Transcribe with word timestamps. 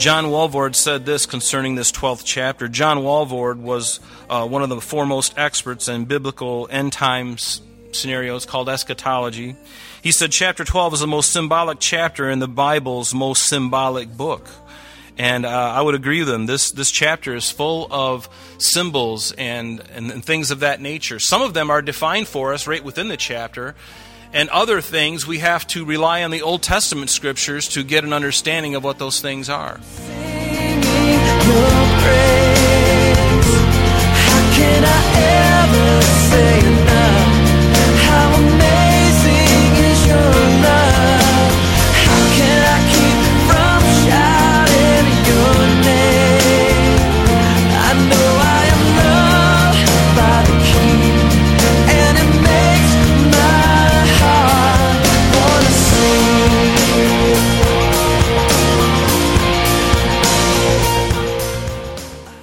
John 0.00 0.28
Walvoord 0.28 0.76
said 0.76 1.04
this 1.04 1.26
concerning 1.26 1.74
this 1.74 1.92
12th 1.92 2.22
chapter. 2.24 2.68
John 2.68 3.00
Walvoord 3.00 3.58
was 3.58 4.00
uh, 4.30 4.48
one 4.48 4.62
of 4.62 4.70
the 4.70 4.80
foremost 4.80 5.34
experts 5.36 5.88
in 5.88 6.06
biblical 6.06 6.66
end 6.70 6.94
times 6.94 7.60
scenarios 7.92 8.46
called 8.46 8.70
eschatology. 8.70 9.56
He 10.02 10.10
said 10.10 10.32
chapter 10.32 10.64
12 10.64 10.94
is 10.94 11.00
the 11.00 11.06
most 11.06 11.32
symbolic 11.32 11.80
chapter 11.80 12.30
in 12.30 12.38
the 12.38 12.48
Bible's 12.48 13.12
most 13.12 13.46
symbolic 13.46 14.08
book. 14.08 14.48
And 15.18 15.44
uh, 15.44 15.50
I 15.50 15.82
would 15.82 15.94
agree 15.94 16.20
with 16.20 16.30
him. 16.30 16.46
This, 16.46 16.70
this 16.70 16.90
chapter 16.90 17.34
is 17.34 17.50
full 17.50 17.86
of 17.90 18.26
symbols 18.56 19.32
and, 19.32 19.80
and, 19.92 20.10
and 20.10 20.24
things 20.24 20.50
of 20.50 20.60
that 20.60 20.80
nature. 20.80 21.18
Some 21.18 21.42
of 21.42 21.52
them 21.52 21.68
are 21.68 21.82
defined 21.82 22.26
for 22.26 22.54
us 22.54 22.66
right 22.66 22.82
within 22.82 23.08
the 23.08 23.18
chapter 23.18 23.74
and 24.32 24.48
other 24.50 24.80
things, 24.80 25.26
we 25.26 25.38
have 25.38 25.66
to 25.68 25.84
rely 25.84 26.22
on 26.22 26.30
the 26.30 26.42
Old 26.42 26.62
Testament 26.62 27.10
scriptures 27.10 27.68
to 27.70 27.82
get 27.82 28.04
an 28.04 28.12
understanding 28.12 28.74
of 28.74 28.84
what 28.84 28.98
those 28.98 29.20
things 29.20 29.48
are. 29.48 29.80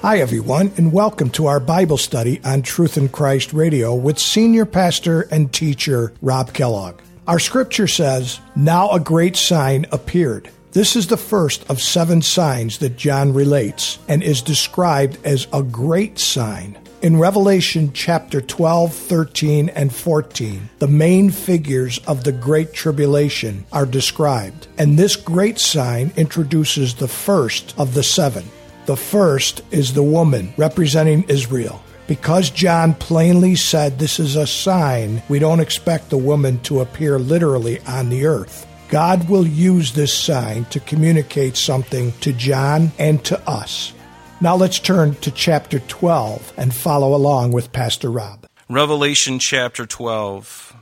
Hi, 0.07 0.19
everyone, 0.19 0.71
and 0.77 0.93
welcome 0.93 1.29
to 1.31 1.47
our 1.47 1.59
Bible 1.59 1.97
study 1.97 2.39
on 2.45 2.61
Truth 2.61 2.97
in 2.97 3.09
Christ 3.09 3.51
Radio 3.51 3.93
with 3.93 4.17
Senior 4.17 4.65
Pastor 4.65 5.23
and 5.23 5.51
Teacher 5.51 6.13
Rob 6.21 6.53
Kellogg. 6.53 7.01
Our 7.27 7.39
scripture 7.39 7.89
says, 7.89 8.39
Now 8.55 8.89
a 8.91 9.01
great 9.01 9.35
sign 9.35 9.85
appeared. 9.91 10.49
This 10.71 10.95
is 10.95 11.07
the 11.07 11.17
first 11.17 11.69
of 11.69 11.81
seven 11.81 12.21
signs 12.21 12.77
that 12.77 12.95
John 12.95 13.33
relates 13.33 13.99
and 14.07 14.23
is 14.23 14.41
described 14.41 15.17
as 15.25 15.45
a 15.51 15.61
great 15.61 16.19
sign. 16.19 16.77
In 17.01 17.19
Revelation 17.19 17.91
chapter 17.91 18.39
12, 18.39 18.93
13, 18.93 19.67
and 19.67 19.93
14, 19.93 20.69
the 20.79 20.87
main 20.87 21.31
figures 21.31 21.99
of 22.07 22.23
the 22.23 22.31
Great 22.31 22.71
Tribulation 22.71 23.65
are 23.73 23.85
described, 23.85 24.67
and 24.77 24.97
this 24.97 25.17
great 25.17 25.59
sign 25.59 26.13
introduces 26.15 26.93
the 26.93 27.09
first 27.09 27.77
of 27.77 27.93
the 27.93 28.03
seven. 28.03 28.45
The 28.87 28.95
first 28.95 29.61
is 29.69 29.93
the 29.93 30.01
woman 30.01 30.53
representing 30.55 31.23
Israel. 31.23 31.83
Because 32.07 32.49
John 32.49 32.93
plainly 32.93 33.57
said 33.57 33.99
this 33.99 34.17
is 34.17 34.37
a 34.37 34.47
sign, 34.47 35.21
we 35.27 35.39
don't 35.39 35.59
expect 35.59 36.09
the 36.09 36.17
woman 36.17 36.59
to 36.61 36.79
appear 36.79 37.19
literally 37.19 37.81
on 37.81 38.07
the 38.07 38.25
earth. 38.25 38.65
God 38.87 39.27
will 39.27 39.45
use 39.45 39.91
this 39.91 40.13
sign 40.13 40.63
to 40.65 40.79
communicate 40.79 41.57
something 41.57 42.13
to 42.21 42.31
John 42.31 42.93
and 42.97 43.21
to 43.25 43.37
us. 43.45 43.91
Now 44.39 44.55
let's 44.55 44.79
turn 44.79 45.15
to 45.15 45.31
chapter 45.31 45.79
12 45.79 46.53
and 46.55 46.73
follow 46.73 47.13
along 47.13 47.51
with 47.51 47.73
Pastor 47.73 48.09
Rob. 48.09 48.47
Revelation 48.69 49.37
chapter 49.37 49.85
12. 49.85 50.77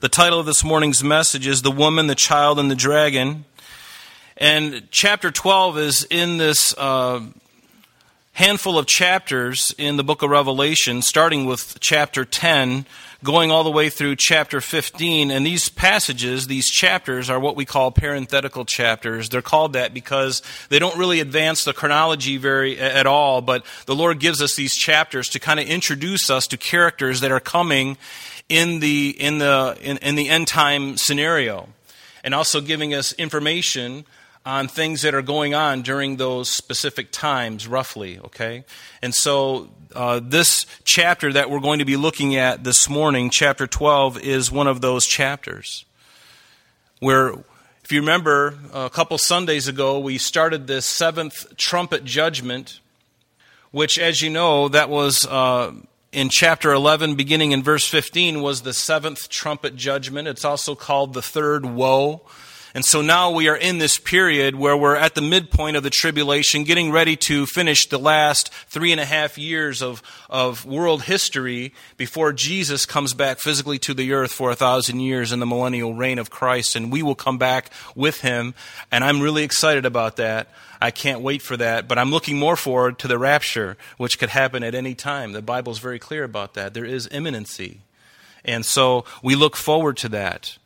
The 0.00 0.08
title 0.08 0.40
of 0.40 0.46
this 0.46 0.64
morning's 0.64 1.04
message 1.04 1.46
is 1.46 1.62
The 1.62 1.70
Woman, 1.70 2.08
the 2.08 2.16
Child, 2.16 2.58
and 2.58 2.68
the 2.68 2.74
Dragon. 2.74 3.44
And 4.40 4.88
chapter 4.90 5.30
12 5.30 5.76
is 5.76 6.06
in 6.08 6.38
this 6.38 6.74
uh, 6.78 7.20
handful 8.32 8.78
of 8.78 8.86
chapters 8.86 9.74
in 9.76 9.98
the 9.98 10.02
book 10.02 10.22
of 10.22 10.30
Revelation, 10.30 11.02
starting 11.02 11.44
with 11.44 11.76
chapter 11.78 12.24
10, 12.24 12.86
going 13.22 13.50
all 13.50 13.64
the 13.64 13.70
way 13.70 13.90
through 13.90 14.16
chapter 14.16 14.62
15. 14.62 15.30
And 15.30 15.44
these 15.44 15.68
passages, 15.68 16.46
these 16.46 16.70
chapters, 16.70 17.28
are 17.28 17.38
what 17.38 17.54
we 17.54 17.66
call 17.66 17.90
parenthetical 17.90 18.64
chapters. 18.64 19.28
They're 19.28 19.42
called 19.42 19.74
that 19.74 19.92
because 19.92 20.40
they 20.70 20.78
don't 20.78 20.96
really 20.96 21.20
advance 21.20 21.64
the 21.64 21.74
chronology 21.74 22.38
very 22.38 22.80
at 22.80 23.06
all, 23.06 23.42
but 23.42 23.62
the 23.84 23.94
Lord 23.94 24.20
gives 24.20 24.40
us 24.40 24.56
these 24.56 24.74
chapters 24.74 25.28
to 25.28 25.38
kind 25.38 25.60
of 25.60 25.66
introduce 25.66 26.30
us 26.30 26.46
to 26.46 26.56
characters 26.56 27.20
that 27.20 27.30
are 27.30 27.40
coming 27.40 27.98
in 28.48 28.80
the, 28.80 29.10
in 29.10 29.36
the, 29.36 29.76
in, 29.82 29.98
in 29.98 30.14
the 30.14 30.30
end 30.30 30.48
time 30.48 30.96
scenario. 30.96 31.68
And 32.24 32.34
also 32.34 32.62
giving 32.62 32.94
us 32.94 33.12
information 33.14 34.06
on 34.44 34.68
things 34.68 35.02
that 35.02 35.14
are 35.14 35.22
going 35.22 35.54
on 35.54 35.82
during 35.82 36.16
those 36.16 36.48
specific 36.48 37.12
times, 37.12 37.68
roughly, 37.68 38.18
okay? 38.20 38.64
And 39.02 39.14
so, 39.14 39.68
uh, 39.94 40.20
this 40.22 40.66
chapter 40.84 41.32
that 41.32 41.50
we're 41.50 41.60
going 41.60 41.80
to 41.80 41.84
be 41.84 41.96
looking 41.96 42.36
at 42.36 42.64
this 42.64 42.88
morning, 42.88 43.28
chapter 43.28 43.66
12, 43.66 44.20
is 44.20 44.50
one 44.50 44.66
of 44.66 44.80
those 44.80 45.06
chapters. 45.06 45.84
Where, 47.00 47.34
if 47.84 47.92
you 47.92 48.00
remember, 48.00 48.58
a 48.72 48.88
couple 48.88 49.18
Sundays 49.18 49.68
ago, 49.68 49.98
we 49.98 50.16
started 50.16 50.66
this 50.66 50.86
seventh 50.86 51.56
trumpet 51.56 52.04
judgment, 52.04 52.80
which, 53.72 53.98
as 53.98 54.22
you 54.22 54.30
know, 54.30 54.68
that 54.68 54.88
was. 54.88 55.26
Uh, 55.26 55.72
in 56.12 56.28
chapter 56.28 56.72
11, 56.72 57.14
beginning 57.14 57.52
in 57.52 57.62
verse 57.62 57.86
15, 57.86 58.42
was 58.42 58.62
the 58.62 58.72
seventh 58.72 59.28
trumpet 59.28 59.76
judgment. 59.76 60.26
It's 60.26 60.44
also 60.44 60.74
called 60.74 61.14
the 61.14 61.22
third 61.22 61.64
woe. 61.64 62.22
And 62.74 62.84
so 62.84 63.02
now 63.02 63.30
we 63.32 63.48
are 63.48 63.56
in 63.56 63.78
this 63.78 63.98
period 63.98 64.54
where 64.54 64.76
we're 64.76 64.94
at 64.94 65.14
the 65.14 65.22
midpoint 65.22 65.76
of 65.76 65.82
the 65.82 65.90
tribulation, 65.90 66.62
getting 66.64 66.92
ready 66.92 67.16
to 67.16 67.46
finish 67.46 67.86
the 67.86 67.98
last 67.98 68.52
three 68.68 68.92
and 68.92 69.00
a 69.00 69.04
half 69.04 69.36
years 69.36 69.82
of, 69.82 70.02
of 70.28 70.64
world 70.64 71.02
history 71.02 71.74
before 71.96 72.32
Jesus 72.32 72.86
comes 72.86 73.12
back 73.12 73.40
physically 73.40 73.78
to 73.80 73.94
the 73.94 74.12
earth 74.12 74.32
for 74.32 74.50
a 74.50 74.54
thousand 74.54 75.00
years 75.00 75.32
in 75.32 75.40
the 75.40 75.46
millennial 75.46 75.94
reign 75.94 76.18
of 76.18 76.30
Christ. 76.30 76.76
And 76.76 76.92
we 76.92 77.02
will 77.02 77.16
come 77.16 77.38
back 77.38 77.70
with 77.96 78.20
him. 78.20 78.54
And 78.92 79.02
I'm 79.02 79.20
really 79.20 79.42
excited 79.42 79.84
about 79.84 80.16
that. 80.16 80.48
I 80.80 80.90
can't 80.92 81.20
wait 81.20 81.42
for 81.42 81.56
that, 81.56 81.88
but 81.88 81.98
I'm 81.98 82.10
looking 82.10 82.38
more 82.38 82.56
forward 82.56 82.98
to 83.00 83.08
the 83.08 83.18
rapture, 83.18 83.76
which 83.98 84.18
could 84.18 84.30
happen 84.30 84.62
at 84.62 84.74
any 84.74 84.94
time. 84.94 85.32
The 85.32 85.42
Bible's 85.42 85.78
very 85.78 85.98
clear 85.98 86.24
about 86.24 86.54
that. 86.54 86.72
There 86.72 86.86
is 86.86 87.08
imminency. 87.10 87.80
And 88.44 88.64
so 88.64 89.04
we 89.22 89.34
look 89.34 89.56
forward 89.56 89.96
to 89.98 90.08
that. 90.10 90.56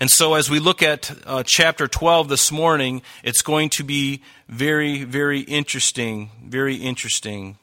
And 0.00 0.10
so, 0.10 0.34
as 0.34 0.48
we 0.48 0.60
look 0.60 0.80
at 0.80 1.10
uh, 1.26 1.42
chapter 1.44 1.88
12 1.88 2.28
this 2.28 2.52
morning, 2.52 3.02
it's 3.24 3.42
going 3.42 3.68
to 3.70 3.82
be 3.82 4.22
very, 4.48 5.02
very 5.02 5.40
interesting. 5.40 6.30
Very 6.44 6.76
interesting. 6.76 7.58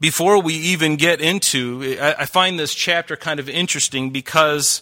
Before 0.00 0.40
we 0.40 0.54
even 0.54 0.96
get 0.96 1.20
into, 1.20 1.98
I, 2.00 2.14
I 2.20 2.24
find 2.24 2.58
this 2.58 2.74
chapter 2.74 3.14
kind 3.14 3.40
of 3.40 3.48
interesting 3.48 4.08
because 4.08 4.80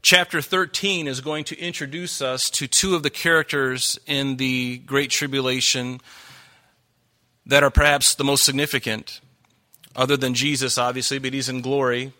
chapter 0.00 0.40
13 0.40 1.08
is 1.08 1.20
going 1.20 1.42
to 1.44 1.58
introduce 1.58 2.22
us 2.22 2.48
to 2.50 2.68
two 2.68 2.94
of 2.94 3.02
the 3.02 3.10
characters 3.10 3.98
in 4.06 4.36
the 4.36 4.78
Great 4.78 5.10
Tribulation 5.10 6.00
that 7.46 7.64
are 7.64 7.70
perhaps 7.70 8.14
the 8.14 8.24
most 8.24 8.44
significant, 8.44 9.20
other 9.96 10.16
than 10.16 10.34
Jesus, 10.34 10.78
obviously, 10.78 11.18
but 11.18 11.32
he's 11.32 11.48
in 11.48 11.62
glory 11.62 12.12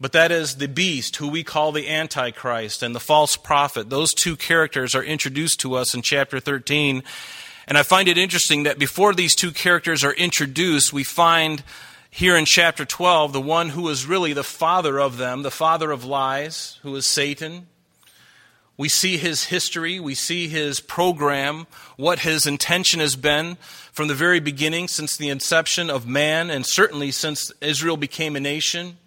but 0.00 0.12
that 0.12 0.32
is 0.32 0.56
the 0.56 0.68
beast, 0.68 1.16
who 1.16 1.28
we 1.28 1.42
call 1.42 1.72
the 1.72 1.88
Antichrist, 1.88 2.82
and 2.82 2.94
the 2.94 3.00
false 3.00 3.36
prophet. 3.36 3.90
Those 3.90 4.12
two 4.12 4.36
characters 4.36 4.94
are 4.94 5.04
introduced 5.04 5.60
to 5.60 5.74
us 5.74 5.94
in 5.94 6.02
chapter 6.02 6.40
13. 6.40 7.02
And 7.66 7.78
I 7.78 7.82
find 7.82 8.08
it 8.08 8.18
interesting 8.18 8.64
that 8.64 8.78
before 8.78 9.14
these 9.14 9.34
two 9.34 9.52
characters 9.52 10.04
are 10.04 10.12
introduced, 10.12 10.92
we 10.92 11.04
find 11.04 11.62
here 12.10 12.36
in 12.36 12.44
chapter 12.44 12.84
12 12.84 13.32
the 13.32 13.40
one 13.40 13.70
who 13.70 13.88
is 13.88 14.06
really 14.06 14.32
the 14.32 14.44
father 14.44 15.00
of 15.00 15.16
them, 15.16 15.42
the 15.42 15.50
father 15.50 15.90
of 15.90 16.04
lies, 16.04 16.78
who 16.82 16.94
is 16.96 17.06
Satan. 17.06 17.66
We 18.76 18.88
see 18.88 19.16
his 19.16 19.44
history, 19.44 20.00
we 20.00 20.14
see 20.16 20.48
his 20.48 20.80
program, 20.80 21.68
what 21.96 22.20
his 22.20 22.44
intention 22.44 22.98
has 23.00 23.14
been 23.14 23.56
from 23.92 24.08
the 24.08 24.14
very 24.14 24.40
beginning, 24.40 24.88
since 24.88 25.16
the 25.16 25.28
inception 25.28 25.88
of 25.88 26.08
man, 26.08 26.50
and 26.50 26.66
certainly 26.66 27.12
since 27.12 27.52
Israel 27.60 27.96
became 27.96 28.34
a 28.34 28.40
nation. 28.40 28.98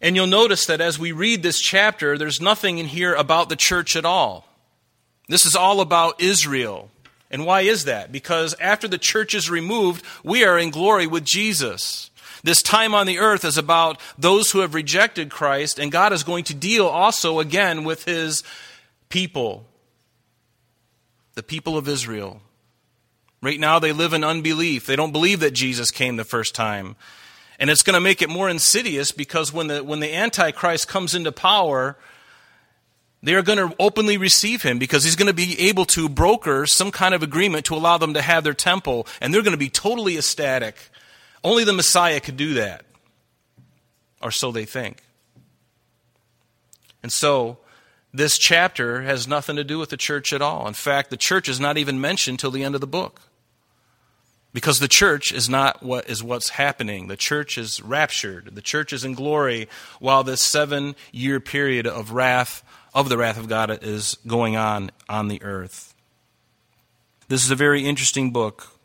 And 0.00 0.14
you'll 0.14 0.26
notice 0.26 0.66
that 0.66 0.80
as 0.80 0.98
we 0.98 1.12
read 1.12 1.42
this 1.42 1.60
chapter, 1.60 2.16
there's 2.16 2.40
nothing 2.40 2.78
in 2.78 2.86
here 2.86 3.14
about 3.14 3.48
the 3.48 3.56
church 3.56 3.96
at 3.96 4.04
all. 4.04 4.46
This 5.28 5.44
is 5.44 5.56
all 5.56 5.80
about 5.80 6.20
Israel. 6.20 6.90
And 7.30 7.44
why 7.44 7.62
is 7.62 7.84
that? 7.84 8.10
Because 8.12 8.54
after 8.60 8.88
the 8.88 8.98
church 8.98 9.34
is 9.34 9.50
removed, 9.50 10.04
we 10.24 10.44
are 10.44 10.58
in 10.58 10.70
glory 10.70 11.06
with 11.06 11.24
Jesus. 11.24 12.10
This 12.42 12.62
time 12.62 12.94
on 12.94 13.06
the 13.06 13.18
earth 13.18 13.44
is 13.44 13.58
about 13.58 14.00
those 14.16 14.50
who 14.50 14.60
have 14.60 14.74
rejected 14.74 15.30
Christ, 15.30 15.78
and 15.78 15.92
God 15.92 16.12
is 16.12 16.22
going 16.22 16.44
to 16.44 16.54
deal 16.54 16.86
also 16.86 17.40
again 17.40 17.84
with 17.84 18.04
his 18.04 18.42
people, 19.08 19.66
the 21.34 21.42
people 21.42 21.76
of 21.76 21.88
Israel. 21.88 22.40
Right 23.42 23.60
now, 23.60 23.78
they 23.78 23.92
live 23.92 24.12
in 24.12 24.24
unbelief. 24.24 24.86
They 24.86 24.96
don't 24.96 25.12
believe 25.12 25.40
that 25.40 25.52
Jesus 25.52 25.90
came 25.90 26.16
the 26.16 26.24
first 26.24 26.54
time. 26.54 26.96
And 27.58 27.70
it's 27.70 27.82
going 27.82 27.94
to 27.94 28.00
make 28.00 28.22
it 28.22 28.28
more 28.28 28.48
insidious 28.48 29.10
because 29.10 29.52
when 29.52 29.66
the, 29.66 29.82
when 29.82 30.00
the 30.00 30.14
Antichrist 30.14 30.86
comes 30.86 31.14
into 31.14 31.32
power, 31.32 31.96
they 33.22 33.34
are 33.34 33.42
going 33.42 33.58
to 33.58 33.74
openly 33.80 34.16
receive 34.16 34.62
him 34.62 34.78
because 34.78 35.02
he's 35.02 35.16
going 35.16 35.26
to 35.26 35.34
be 35.34 35.58
able 35.68 35.84
to 35.86 36.08
broker 36.08 36.66
some 36.66 36.92
kind 36.92 37.14
of 37.14 37.22
agreement 37.22 37.66
to 37.66 37.74
allow 37.74 37.98
them 37.98 38.14
to 38.14 38.22
have 38.22 38.44
their 38.44 38.54
temple, 38.54 39.06
and 39.20 39.34
they're 39.34 39.42
going 39.42 39.52
to 39.52 39.58
be 39.58 39.70
totally 39.70 40.16
ecstatic. 40.16 40.76
Only 41.42 41.64
the 41.64 41.72
Messiah 41.72 42.20
could 42.20 42.36
do 42.36 42.54
that, 42.54 42.84
or 44.22 44.30
so 44.30 44.52
they 44.52 44.64
think. 44.64 45.02
And 47.02 47.12
so, 47.12 47.58
this 48.12 48.38
chapter 48.38 49.02
has 49.02 49.28
nothing 49.28 49.56
to 49.56 49.64
do 49.64 49.78
with 49.78 49.90
the 49.90 49.96
church 49.96 50.32
at 50.32 50.42
all. 50.42 50.66
In 50.66 50.74
fact, 50.74 51.10
the 51.10 51.16
church 51.16 51.48
is 51.48 51.60
not 51.60 51.76
even 51.76 52.00
mentioned 52.00 52.38
till 52.38 52.50
the 52.50 52.64
end 52.64 52.74
of 52.74 52.80
the 52.80 52.86
book. 52.86 53.20
Because 54.52 54.78
the 54.78 54.88
church 54.88 55.30
is 55.30 55.48
not 55.48 55.82
what 55.82 56.08
is 56.08 56.22
what's 56.22 56.50
happening. 56.50 57.08
The 57.08 57.16
church 57.16 57.58
is 57.58 57.82
raptured. 57.82 58.54
The 58.54 58.62
church 58.62 58.92
is 58.92 59.04
in 59.04 59.14
glory 59.14 59.68
while 60.00 60.24
this 60.24 60.40
seven 60.40 60.96
year 61.12 61.38
period 61.38 61.86
of 61.86 62.12
wrath, 62.12 62.62
of 62.94 63.08
the 63.08 63.18
wrath 63.18 63.38
of 63.38 63.48
God, 63.48 63.78
is 63.82 64.16
going 64.26 64.56
on 64.56 64.90
on 65.08 65.28
the 65.28 65.42
earth. 65.42 65.94
This 67.28 67.44
is 67.44 67.50
a 67.50 67.56
very 67.56 67.84
interesting 67.84 68.30
book. 68.30 68.78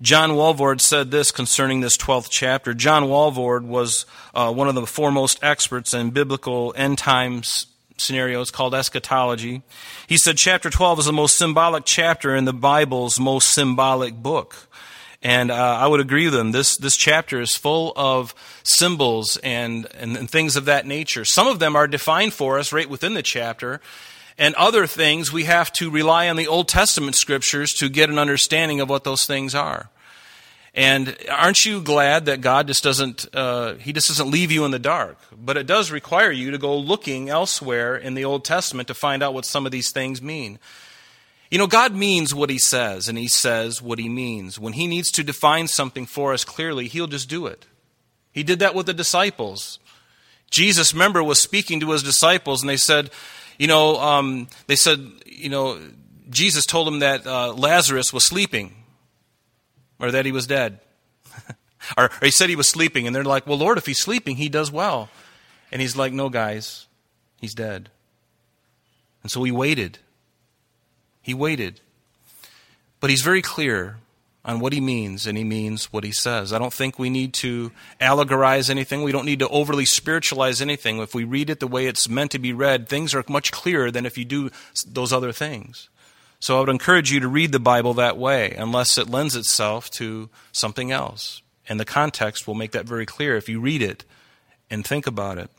John 0.00 0.30
Walvoord 0.32 0.80
said 0.80 1.10
this 1.10 1.32
concerning 1.32 1.80
this 1.80 1.96
12th 1.96 2.28
chapter. 2.30 2.72
John 2.72 3.04
Walvoord 3.04 3.64
was 3.64 4.06
uh, 4.32 4.52
one 4.52 4.68
of 4.68 4.76
the 4.76 4.86
foremost 4.86 5.42
experts 5.42 5.92
in 5.92 6.10
biblical 6.10 6.72
end 6.76 6.98
times 6.98 7.66
scenarios 7.98 8.50
called 8.50 8.74
eschatology. 8.74 9.62
He 10.06 10.16
said 10.16 10.36
chapter 10.36 10.70
12 10.70 11.00
is 11.00 11.04
the 11.04 11.12
most 11.12 11.36
symbolic 11.36 11.84
chapter 11.84 12.34
in 12.34 12.44
the 12.44 12.52
Bible's 12.52 13.20
most 13.20 13.52
symbolic 13.52 14.14
book. 14.14 14.68
And 15.20 15.50
uh, 15.50 15.54
I 15.54 15.86
would 15.86 16.00
agree 16.00 16.26
with 16.26 16.34
him. 16.34 16.52
This, 16.52 16.76
this 16.76 16.96
chapter 16.96 17.40
is 17.40 17.56
full 17.56 17.92
of 17.96 18.34
symbols 18.62 19.36
and, 19.42 19.86
and, 19.98 20.16
and 20.16 20.30
things 20.30 20.54
of 20.56 20.66
that 20.66 20.86
nature. 20.86 21.24
Some 21.24 21.48
of 21.48 21.58
them 21.58 21.74
are 21.74 21.88
defined 21.88 22.34
for 22.34 22.58
us 22.58 22.72
right 22.72 22.88
within 22.88 23.14
the 23.14 23.22
chapter. 23.22 23.80
And 24.38 24.54
other 24.54 24.86
things 24.86 25.32
we 25.32 25.44
have 25.44 25.72
to 25.74 25.90
rely 25.90 26.28
on 26.28 26.36
the 26.36 26.46
Old 26.46 26.68
Testament 26.68 27.16
scriptures 27.16 27.72
to 27.74 27.88
get 27.88 28.10
an 28.10 28.18
understanding 28.18 28.80
of 28.80 28.88
what 28.88 29.02
those 29.02 29.26
things 29.26 29.54
are. 29.56 29.90
And 30.78 31.16
aren't 31.28 31.64
you 31.64 31.82
glad 31.82 32.26
that 32.26 32.40
God 32.40 32.68
just 32.68 32.84
doesn't, 32.84 33.26
uh, 33.34 33.74
He 33.74 33.92
just 33.92 34.06
doesn't 34.06 34.30
leave 34.30 34.52
you 34.52 34.64
in 34.64 34.70
the 34.70 34.78
dark? 34.78 35.18
But 35.36 35.56
it 35.56 35.66
does 35.66 35.90
require 35.90 36.30
you 36.30 36.52
to 36.52 36.58
go 36.58 36.78
looking 36.78 37.28
elsewhere 37.28 37.96
in 37.96 38.14
the 38.14 38.24
Old 38.24 38.44
Testament 38.44 38.86
to 38.86 38.94
find 38.94 39.20
out 39.20 39.34
what 39.34 39.44
some 39.44 39.66
of 39.66 39.72
these 39.72 39.90
things 39.90 40.22
mean. 40.22 40.60
You 41.50 41.58
know, 41.58 41.66
God 41.66 41.96
means 41.96 42.32
what 42.32 42.48
He 42.48 42.60
says, 42.60 43.08
and 43.08 43.18
He 43.18 43.26
says 43.26 43.82
what 43.82 43.98
He 43.98 44.08
means. 44.08 44.56
When 44.60 44.74
He 44.74 44.86
needs 44.86 45.10
to 45.10 45.24
define 45.24 45.66
something 45.66 46.06
for 46.06 46.32
us 46.32 46.44
clearly, 46.44 46.86
He'll 46.86 47.08
just 47.08 47.28
do 47.28 47.46
it. 47.46 47.66
He 48.30 48.44
did 48.44 48.60
that 48.60 48.76
with 48.76 48.86
the 48.86 48.94
disciples. 48.94 49.80
Jesus, 50.48 50.92
remember, 50.92 51.24
was 51.24 51.40
speaking 51.40 51.80
to 51.80 51.90
His 51.90 52.04
disciples, 52.04 52.62
and 52.62 52.70
they 52.70 52.76
said, 52.76 53.10
you 53.58 53.66
know, 53.66 53.96
um, 53.96 54.46
they 54.68 54.76
said, 54.76 55.04
you 55.26 55.48
know, 55.48 55.80
Jesus 56.30 56.64
told 56.64 56.86
them 56.86 57.00
that 57.00 57.26
uh, 57.26 57.52
Lazarus 57.52 58.12
was 58.12 58.24
sleeping 58.24 58.76
or 60.00 60.10
that 60.10 60.26
he 60.26 60.32
was 60.32 60.46
dead. 60.46 60.80
or, 61.96 62.04
or 62.04 62.10
he 62.22 62.30
said 62.30 62.48
he 62.48 62.56
was 62.56 62.68
sleeping, 62.68 63.06
and 63.06 63.14
they're 63.14 63.24
like, 63.24 63.46
well, 63.46 63.58
Lord, 63.58 63.78
if 63.78 63.86
he's 63.86 64.00
sleeping, 64.00 64.36
he 64.36 64.48
does 64.48 64.70
well. 64.70 65.08
And 65.70 65.80
he's 65.80 65.96
like, 65.96 66.12
no, 66.12 66.28
guys, 66.28 66.86
he's 67.40 67.54
dead. 67.54 67.90
And 69.22 69.30
so 69.30 69.42
he 69.42 69.52
waited. 69.52 69.98
He 71.20 71.34
waited. 71.34 71.80
But 73.00 73.10
he's 73.10 73.22
very 73.22 73.42
clear 73.42 73.96
on 74.44 74.60
what 74.60 74.72
he 74.72 74.80
means, 74.80 75.26
and 75.26 75.36
he 75.36 75.44
means 75.44 75.92
what 75.92 76.04
he 76.04 76.12
says. 76.12 76.52
I 76.52 76.58
don't 76.58 76.72
think 76.72 76.98
we 76.98 77.10
need 77.10 77.34
to 77.34 77.70
allegorize 78.00 78.70
anything. 78.70 79.02
We 79.02 79.12
don't 79.12 79.26
need 79.26 79.40
to 79.40 79.48
overly 79.48 79.84
spiritualize 79.84 80.62
anything. 80.62 80.98
If 81.00 81.14
we 81.14 81.24
read 81.24 81.50
it 81.50 81.60
the 81.60 81.66
way 81.66 81.86
it's 81.86 82.08
meant 82.08 82.30
to 82.30 82.38
be 82.38 82.54
read, 82.54 82.88
things 82.88 83.14
are 83.14 83.22
much 83.28 83.52
clearer 83.52 83.90
than 83.90 84.06
if 84.06 84.16
you 84.16 84.24
do 84.24 84.50
those 84.86 85.12
other 85.12 85.32
things. 85.32 85.90
So 86.40 86.56
I 86.56 86.60
would 86.60 86.68
encourage 86.68 87.10
you 87.10 87.20
to 87.20 87.28
read 87.28 87.52
the 87.52 87.60
Bible 87.60 87.94
that 87.94 88.16
way, 88.16 88.52
unless 88.52 88.96
it 88.96 89.08
lends 89.08 89.34
itself 89.34 89.90
to 89.92 90.30
something 90.52 90.92
else. 90.92 91.42
And 91.68 91.78
the 91.78 91.84
context 91.84 92.46
will 92.46 92.54
make 92.54 92.72
that 92.72 92.86
very 92.86 93.06
clear 93.06 93.36
if 93.36 93.48
you 93.48 93.60
read 93.60 93.82
it 93.82 94.04
and 94.70 94.86
think 94.86 95.06
about 95.06 95.38
it. 95.38 95.50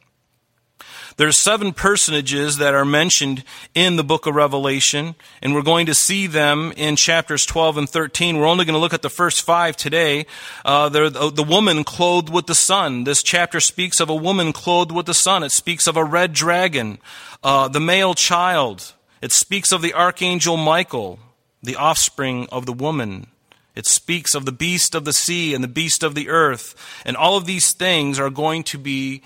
There's 1.17 1.37
seven 1.37 1.73
personages 1.73 2.57
that 2.57 2.73
are 2.73 2.85
mentioned 2.85 3.43
in 3.75 3.97
the 3.97 4.03
book 4.03 4.25
of 4.25 4.35
Revelation, 4.35 5.15
and 5.41 5.53
we're 5.53 5.61
going 5.61 5.85
to 5.87 5.93
see 5.93 6.27
them 6.27 6.71
in 6.77 6.95
chapters 6.95 7.45
12 7.45 7.77
and 7.77 7.89
13. 7.89 8.37
We're 8.37 8.45
only 8.45 8.63
going 8.63 8.75
to 8.75 8.79
look 8.79 8.93
at 8.93 9.01
the 9.01 9.09
first 9.09 9.41
five 9.41 9.75
today. 9.75 10.25
Uh, 10.63 10.87
the, 10.87 11.09
the 11.09 11.43
woman 11.43 11.83
clothed 11.83 12.29
with 12.29 12.45
the 12.47 12.55
sun. 12.55 13.03
This 13.03 13.21
chapter 13.21 13.59
speaks 13.59 13.99
of 13.99 14.09
a 14.09 14.15
woman 14.15 14.53
clothed 14.53 14.93
with 14.93 15.07
the 15.07 15.13
sun. 15.13 15.43
It 15.43 15.51
speaks 15.51 15.87
of 15.87 15.97
a 15.97 16.05
red 16.05 16.31
dragon, 16.31 16.99
uh, 17.43 17.67
the 17.67 17.81
male 17.81 18.13
child, 18.13 18.93
it 19.21 19.31
speaks 19.31 19.71
of 19.71 19.81
the 19.81 19.94
archangel 19.94 20.57
Michael, 20.57 21.19
the 21.62 21.75
offspring 21.75 22.48
of 22.51 22.66
the 22.66 22.74
woman. 22.74 23.27
It 23.75 23.86
speaks 23.86 24.36
of 24.36 24.45
the 24.45 24.51
beast 24.51 24.95
of 24.95 25.06
the 25.06 25.13
sea 25.13 25.54
and 25.54 25.63
the 25.63 25.68
beast 25.68 26.04
of 26.04 26.16
the 26.16 26.30
earth. 26.30 26.75
And 27.06 27.16
all 27.16 27.38
of 27.38 27.45
these 27.45 27.71
things 27.71 28.19
are 28.19 28.30
going 28.30 28.63
to 28.66 28.77
be 28.77 29.21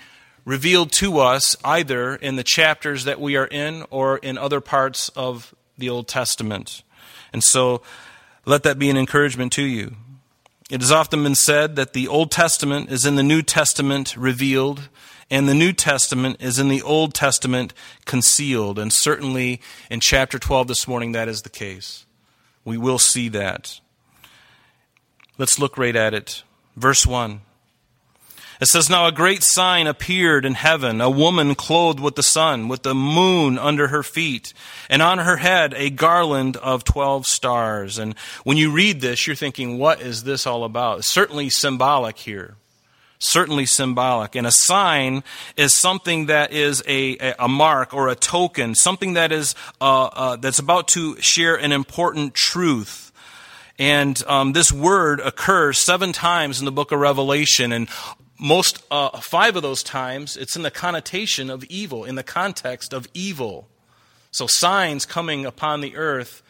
revealed 0.46 0.92
to 0.92 1.20
us 1.20 1.56
either 1.64 2.16
in 2.16 2.36
the 2.36 2.44
chapters 2.44 3.06
that 3.06 3.20
we 3.20 3.36
are 3.36 3.48
in 3.48 3.86
or 3.90 4.18
in 4.18 4.38
other 4.38 4.62
parts 4.62 5.10
of 5.10 5.56
the 5.78 5.90
Old 5.90 6.08
Testament. 6.08 6.84
And 7.32 7.44
so 7.44 7.82
let 8.46 8.64
that 8.64 8.78
be 8.78 8.90
an 8.90 8.98
encouragement 8.98 9.54
to 9.54 9.64
you. 9.64 9.96
It 10.74 10.82
has 10.82 10.92
often 10.92 11.22
been 11.22 11.36
said 11.36 11.76
that 11.76 11.94
the 11.94 12.08
Old 12.08 12.32
Testament 12.32 12.92
is 12.92 13.06
in 13.06 13.14
the 13.14 13.22
New 13.22 13.44
Testament 13.44 14.18
revealed, 14.18 14.90
and 15.30 15.48
the 15.48 15.54
New 15.54 15.72
Testament 15.72 16.38
is 16.40 16.58
in 16.58 16.68
the 16.68 16.82
Old 16.82 17.14
Testament 17.14 17.76
concealed. 18.06 18.80
And 18.80 18.92
certainly 18.92 19.62
in 19.92 20.00
chapter 20.00 20.40
12 20.40 20.68
this 20.68 20.88
morning, 20.88 21.12
that 21.12 21.28
is 21.28 21.44
the 21.44 21.52
case. 21.52 22.08
We 22.66 22.80
will 22.80 22.98
see 22.98 23.30
that. 23.30 23.82
Let's 25.38 25.60
look 25.60 25.78
right 25.78 25.96
at 25.96 26.16
it. 26.16 26.42
Verse 26.76 27.06
1. 27.06 27.42
It 28.62 28.68
says, 28.68 28.90
Now 28.90 29.08
a 29.08 29.12
great 29.12 29.44
sign 29.44 29.88
appeared 29.88 30.46
in 30.46 30.54
heaven, 30.54 31.02
a 31.02 31.10
woman 31.10 31.56
clothed 31.56 32.00
with 32.00 32.16
the 32.16 32.24
sun, 32.24 32.68
with 32.68 32.84
the 32.84 32.96
moon 32.96 33.58
under 33.58 33.88
her 33.88 34.04
feet, 34.04 34.54
and 34.90 35.02
on 35.02 35.20
her 35.20 35.38
head 35.38 35.74
a 35.76 35.90
garland 35.90 36.58
of 36.58 36.84
12 36.84 37.26
stars. 37.26 37.98
And 37.98 38.18
when 38.44 38.58
you 38.58 38.72
read 38.72 39.02
this, 39.02 39.26
you're 39.28 39.36
thinking, 39.36 39.78
What 39.78 40.02
is 40.02 40.24
this 40.24 40.46
all 40.48 40.64
about? 40.64 41.00
It's 41.00 41.10
certainly 41.10 41.50
symbolic 41.50 42.18
here 42.18 42.56
certainly 43.24 43.66
symbolic. 43.66 44.36
And 44.36 44.46
a 44.46 44.52
sign 44.52 45.24
is 45.56 45.74
something 45.74 46.28
that 46.28 46.52
is 46.52 46.84
a, 46.88 47.34
a 47.40 47.48
mark 47.48 47.94
or 47.94 48.10
a 48.10 48.16
token, 48.16 48.76
something 48.76 49.14
that 49.14 49.32
is 49.32 49.56
uh, 49.82 50.06
uh, 50.06 50.36
that's 50.36 50.60
about 50.60 50.90
to 50.90 51.20
share 51.22 51.56
an 51.56 51.72
important 51.72 52.34
truth. 52.34 53.12
And 53.80 54.22
um, 54.28 54.54
this 54.54 54.72
word 54.72 55.20
occurs 55.20 55.80
seven 55.80 56.12
times 56.14 56.60
in 56.60 56.66
the 56.66 56.72
book 56.72 56.92
of 56.92 57.00
Revelation, 57.00 57.72
and 57.72 57.90
most 58.40 58.84
uh, 58.92 59.20
five 59.20 59.56
of 59.56 59.62
those 59.62 59.84
times 59.84 60.36
it's 60.38 60.56
in 60.56 60.64
the 60.64 60.72
connotation 60.72 61.50
of 61.50 61.64
evil, 61.66 62.04
in 62.04 62.16
the 62.16 62.24
context 62.24 62.94
of 62.94 63.08
evil. 63.14 63.68
So 64.32 64.48
signs 64.48 65.06
coming 65.06 65.46
upon 65.46 65.82
the 65.82 65.96
earth 65.96 66.44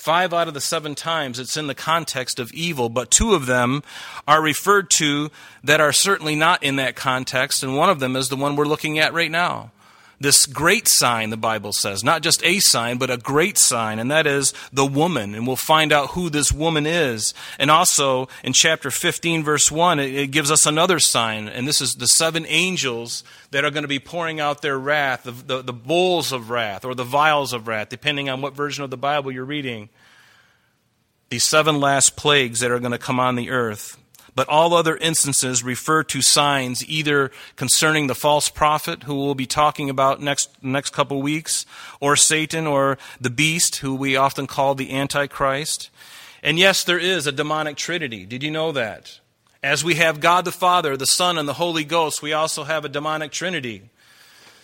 Five 0.00 0.32
out 0.32 0.48
of 0.48 0.54
the 0.54 0.62
seven 0.62 0.94
times 0.94 1.38
it's 1.38 1.58
in 1.58 1.66
the 1.66 1.74
context 1.74 2.38
of 2.38 2.50
evil, 2.54 2.88
but 2.88 3.10
two 3.10 3.34
of 3.34 3.44
them 3.44 3.82
are 4.26 4.40
referred 4.40 4.88
to 4.92 5.30
that 5.62 5.78
are 5.78 5.92
certainly 5.92 6.34
not 6.34 6.62
in 6.62 6.76
that 6.76 6.96
context, 6.96 7.62
and 7.62 7.76
one 7.76 7.90
of 7.90 8.00
them 8.00 8.16
is 8.16 8.30
the 8.30 8.36
one 8.36 8.56
we're 8.56 8.64
looking 8.64 8.98
at 8.98 9.12
right 9.12 9.30
now. 9.30 9.72
This 10.22 10.44
great 10.44 10.86
sign, 10.86 11.30
the 11.30 11.38
Bible 11.38 11.72
says, 11.72 12.04
not 12.04 12.20
just 12.20 12.44
a 12.44 12.58
sign, 12.58 12.98
but 12.98 13.08
a 13.08 13.16
great 13.16 13.56
sign, 13.56 13.98
and 13.98 14.10
that 14.10 14.26
is 14.26 14.52
the 14.70 14.84
woman. 14.84 15.34
And 15.34 15.46
we'll 15.46 15.56
find 15.56 15.92
out 15.92 16.10
who 16.10 16.28
this 16.28 16.52
woman 16.52 16.84
is. 16.84 17.32
And 17.58 17.70
also 17.70 18.28
in 18.44 18.52
chapter 18.52 18.90
15, 18.90 19.42
verse 19.42 19.70
1, 19.70 19.98
it, 19.98 20.26
gives 20.26 20.50
us 20.50 20.66
another 20.66 20.98
sign, 20.98 21.48
and 21.48 21.66
this 21.66 21.80
is 21.80 21.94
the 21.94 22.06
seven 22.06 22.44
angels 22.48 23.24
that 23.50 23.64
are 23.64 23.70
going 23.70 23.84
to 23.84 23.88
be 23.88 23.98
pouring 23.98 24.40
out 24.40 24.60
their 24.60 24.78
wrath, 24.78 25.22
the, 25.22 25.32
the, 25.32 25.62
the 25.62 25.72
bowls 25.72 26.32
of 26.32 26.50
wrath, 26.50 26.84
or 26.84 26.94
the 26.94 27.02
vials 27.02 27.54
of 27.54 27.66
wrath, 27.66 27.88
depending 27.88 28.28
on 28.28 28.42
what 28.42 28.54
version 28.54 28.84
of 28.84 28.90
the 28.90 28.98
Bible 28.98 29.32
you're 29.32 29.42
reading. 29.46 29.88
These 31.30 31.44
seven 31.44 31.80
last 31.80 32.14
plagues 32.16 32.60
that 32.60 32.70
are 32.70 32.78
going 32.78 32.92
to 32.92 32.98
come 32.98 33.18
on 33.18 33.36
the 33.36 33.48
earth. 33.48 33.96
But 34.34 34.48
all 34.48 34.74
other 34.74 34.96
instances 34.96 35.62
refer 35.62 36.02
to 36.04 36.22
signs 36.22 36.88
either 36.88 37.30
concerning 37.56 38.06
the 38.06 38.14
false 38.14 38.48
prophet, 38.48 39.04
who 39.04 39.16
we'll 39.16 39.34
be 39.34 39.46
talking 39.46 39.90
about 39.90 40.20
next, 40.20 40.50
next 40.62 40.90
couple 40.90 41.20
weeks, 41.20 41.66
or 42.00 42.16
Satan, 42.16 42.66
or 42.66 42.96
the 43.20 43.30
beast, 43.30 43.76
who 43.76 43.94
we 43.94 44.16
often 44.16 44.46
call 44.46 44.74
the 44.74 44.92
Antichrist. 44.92 45.90
And 46.42 46.58
yes, 46.58 46.84
there 46.84 46.98
is 46.98 47.26
a 47.26 47.32
demonic 47.32 47.76
trinity. 47.76 48.24
Did 48.24 48.42
you 48.42 48.50
know 48.50 48.72
that? 48.72 49.20
As 49.62 49.84
we 49.84 49.96
have 49.96 50.20
God 50.20 50.44
the 50.44 50.52
Father, 50.52 50.96
the 50.96 51.06
Son, 51.06 51.36
and 51.36 51.46
the 51.46 51.54
Holy 51.54 51.84
Ghost, 51.84 52.22
we 52.22 52.32
also 52.32 52.64
have 52.64 52.84
a 52.84 52.88
demonic 52.88 53.30
trinity. 53.30 53.82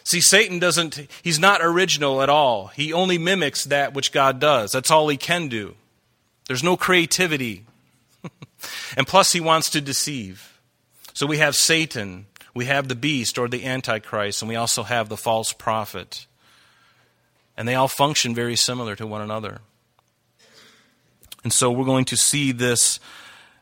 See, 0.04 0.20
Satan 0.20 0.58
doesn't, 0.58 1.00
he's 1.22 1.38
not 1.38 1.60
original 1.62 2.22
at 2.22 2.30
all. 2.30 2.68
He 2.68 2.92
only 2.92 3.18
mimics 3.18 3.64
that 3.64 3.92
which 3.92 4.12
God 4.12 4.38
does. 4.38 4.72
That's 4.72 4.90
all 4.90 5.08
he 5.08 5.16
can 5.16 5.48
do. 5.48 5.74
There's 6.46 6.62
no 6.62 6.76
creativity. 6.76 7.66
And 8.96 9.06
plus, 9.06 9.32
he 9.32 9.40
wants 9.40 9.70
to 9.70 9.80
deceive. 9.80 10.60
So 11.14 11.26
we 11.26 11.38
have 11.38 11.56
Satan, 11.56 12.26
we 12.54 12.66
have 12.66 12.88
the 12.88 12.94
beast 12.94 13.38
or 13.38 13.48
the 13.48 13.64
Antichrist, 13.64 14.42
and 14.42 14.48
we 14.48 14.56
also 14.56 14.82
have 14.82 15.08
the 15.08 15.16
false 15.16 15.52
prophet. 15.52 16.26
And 17.56 17.66
they 17.66 17.74
all 17.74 17.88
function 17.88 18.34
very 18.34 18.56
similar 18.56 18.96
to 18.96 19.06
one 19.06 19.22
another. 19.22 19.60
And 21.42 21.52
so 21.52 21.70
we're 21.70 21.84
going 21.84 22.04
to 22.06 22.16
see 22.16 22.52
this, 22.52 23.00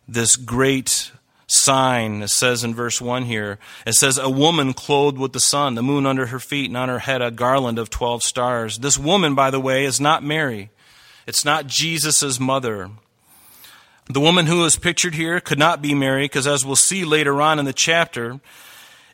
this 0.09 0.37
great 0.37 1.13
sign. 1.47 2.23
It 2.23 2.31
says 2.31 2.65
in 2.65 2.75
verse 2.75 3.01
1 3.01 3.25
here, 3.25 3.59
it 3.87 3.95
says, 3.95 4.19
A 4.19 4.31
woman 4.31 4.73
clothed 4.73 5.19
with 5.19 5.33
the 5.33 5.41
sun, 5.41 5.75
the 5.75 5.83
moon 5.83 6.07
under 6.07 6.27
her 6.27 6.39
feet, 6.39 6.71
and 6.71 6.77
on 6.77 6.89
her 6.89 7.01
head 7.01 7.23
a 7.23 7.31
garland 7.31 7.79
of 7.79 7.91
12 7.91 8.23
stars. 8.23 8.79
This 8.79 8.99
woman, 8.99 9.35
by 9.35 9.51
the 9.51 9.61
way, 9.61 9.85
is 9.85 10.01
not 10.01 10.25
Mary. 10.25 10.71
It's 11.27 11.45
not 11.45 11.67
Jesus' 11.67 12.41
mother. 12.41 12.91
The 14.07 14.21
woman 14.21 14.47
who 14.47 14.65
is 14.65 14.77
pictured 14.77 15.15
here 15.15 15.41
could 15.41 15.59
not 15.59 15.81
be 15.81 15.95
Mary, 15.95 16.25
because 16.25 16.47
as 16.47 16.65
we'll 16.65 16.77
see 16.77 17.05
later 17.05 17.41
on 17.41 17.59
in 17.59 17.65
the 17.65 17.73
chapter, 17.73 18.39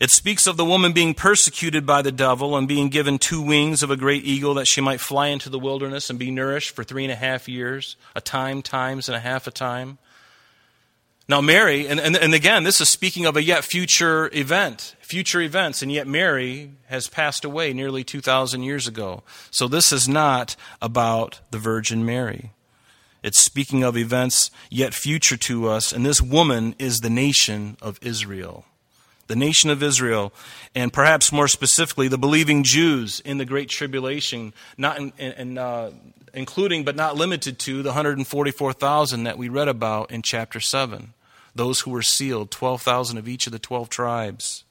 it 0.00 0.10
speaks 0.10 0.48
of 0.48 0.56
the 0.56 0.64
woman 0.64 0.92
being 0.92 1.14
persecuted 1.14 1.86
by 1.86 2.02
the 2.02 2.10
devil 2.10 2.56
and 2.56 2.66
being 2.66 2.88
given 2.88 3.18
two 3.18 3.40
wings 3.40 3.84
of 3.84 3.90
a 3.90 3.96
great 3.96 4.24
eagle 4.24 4.54
that 4.54 4.66
she 4.66 4.80
might 4.80 5.00
fly 5.00 5.28
into 5.28 5.48
the 5.48 5.58
wilderness 5.60 6.10
and 6.10 6.18
be 6.18 6.32
nourished 6.32 6.74
for 6.74 6.82
three 6.82 7.04
and 7.04 7.12
a 7.12 7.16
half 7.16 7.48
years, 7.48 7.96
a 8.16 8.20
time, 8.20 8.62
times, 8.62 9.08
and 9.08 9.14
a 9.14 9.20
half 9.20 9.46
a 9.46 9.52
time. 9.52 9.98
Now, 11.28 11.40
Mary, 11.40 11.86
and, 11.86 12.00
and, 12.00 12.16
and 12.16 12.34
again, 12.34 12.64
this 12.64 12.80
is 12.80 12.88
speaking 12.88 13.26
of 13.26 13.36
a 13.36 13.42
yet 13.44 13.62
future 13.62 14.28
event, 14.32 14.96
future 15.00 15.40
events, 15.40 15.82
and 15.82 15.92
yet 15.92 16.08
Mary 16.08 16.72
has 16.86 17.06
passed 17.06 17.44
away 17.44 17.72
nearly 17.72 18.02
2,000 18.02 18.64
years 18.64 18.88
ago. 18.88 19.22
So 19.52 19.68
this 19.68 19.92
is 19.92 20.08
not 20.08 20.56
about 20.82 21.40
the 21.52 21.58
Virgin 21.58 22.04
Mary. 22.04 22.50
It's 23.22 23.38
speaking 23.38 23.82
of 23.82 23.96
events 23.96 24.50
yet 24.70 24.94
future 24.94 25.36
to 25.36 25.68
us, 25.68 25.92
and 25.92 26.04
this 26.04 26.22
woman 26.22 26.74
is 26.78 26.98
the 26.98 27.10
nation 27.10 27.76
of 27.82 27.98
Israel. 28.02 28.64
The 29.26 29.36
nation 29.36 29.70
of 29.70 29.82
Israel, 29.82 30.32
and 30.74 30.92
perhaps 30.92 31.30
more 31.30 31.46
specifically, 31.46 32.08
the 32.08 32.18
believing 32.18 32.64
Jews 32.64 33.20
in 33.20 33.38
the 33.38 33.44
Great 33.44 33.68
Tribulation, 33.68 34.52
not 34.76 34.98
in, 34.98 35.12
in, 35.18 35.58
uh, 35.58 35.92
including 36.34 36.84
but 36.84 36.96
not 36.96 37.16
limited 37.16 37.58
to 37.60 37.82
the 37.82 37.90
144,000 37.90 39.22
that 39.24 39.38
we 39.38 39.48
read 39.48 39.68
about 39.68 40.10
in 40.10 40.22
chapter 40.22 40.58
7 40.58 41.14
those 41.54 41.80
who 41.80 41.90
were 41.90 42.02
sealed, 42.02 42.50
12,000 42.50 43.18
of 43.18 43.28
each 43.28 43.46
of 43.46 43.52
the 43.52 43.58
12 43.58 43.88
tribes. 43.88 44.64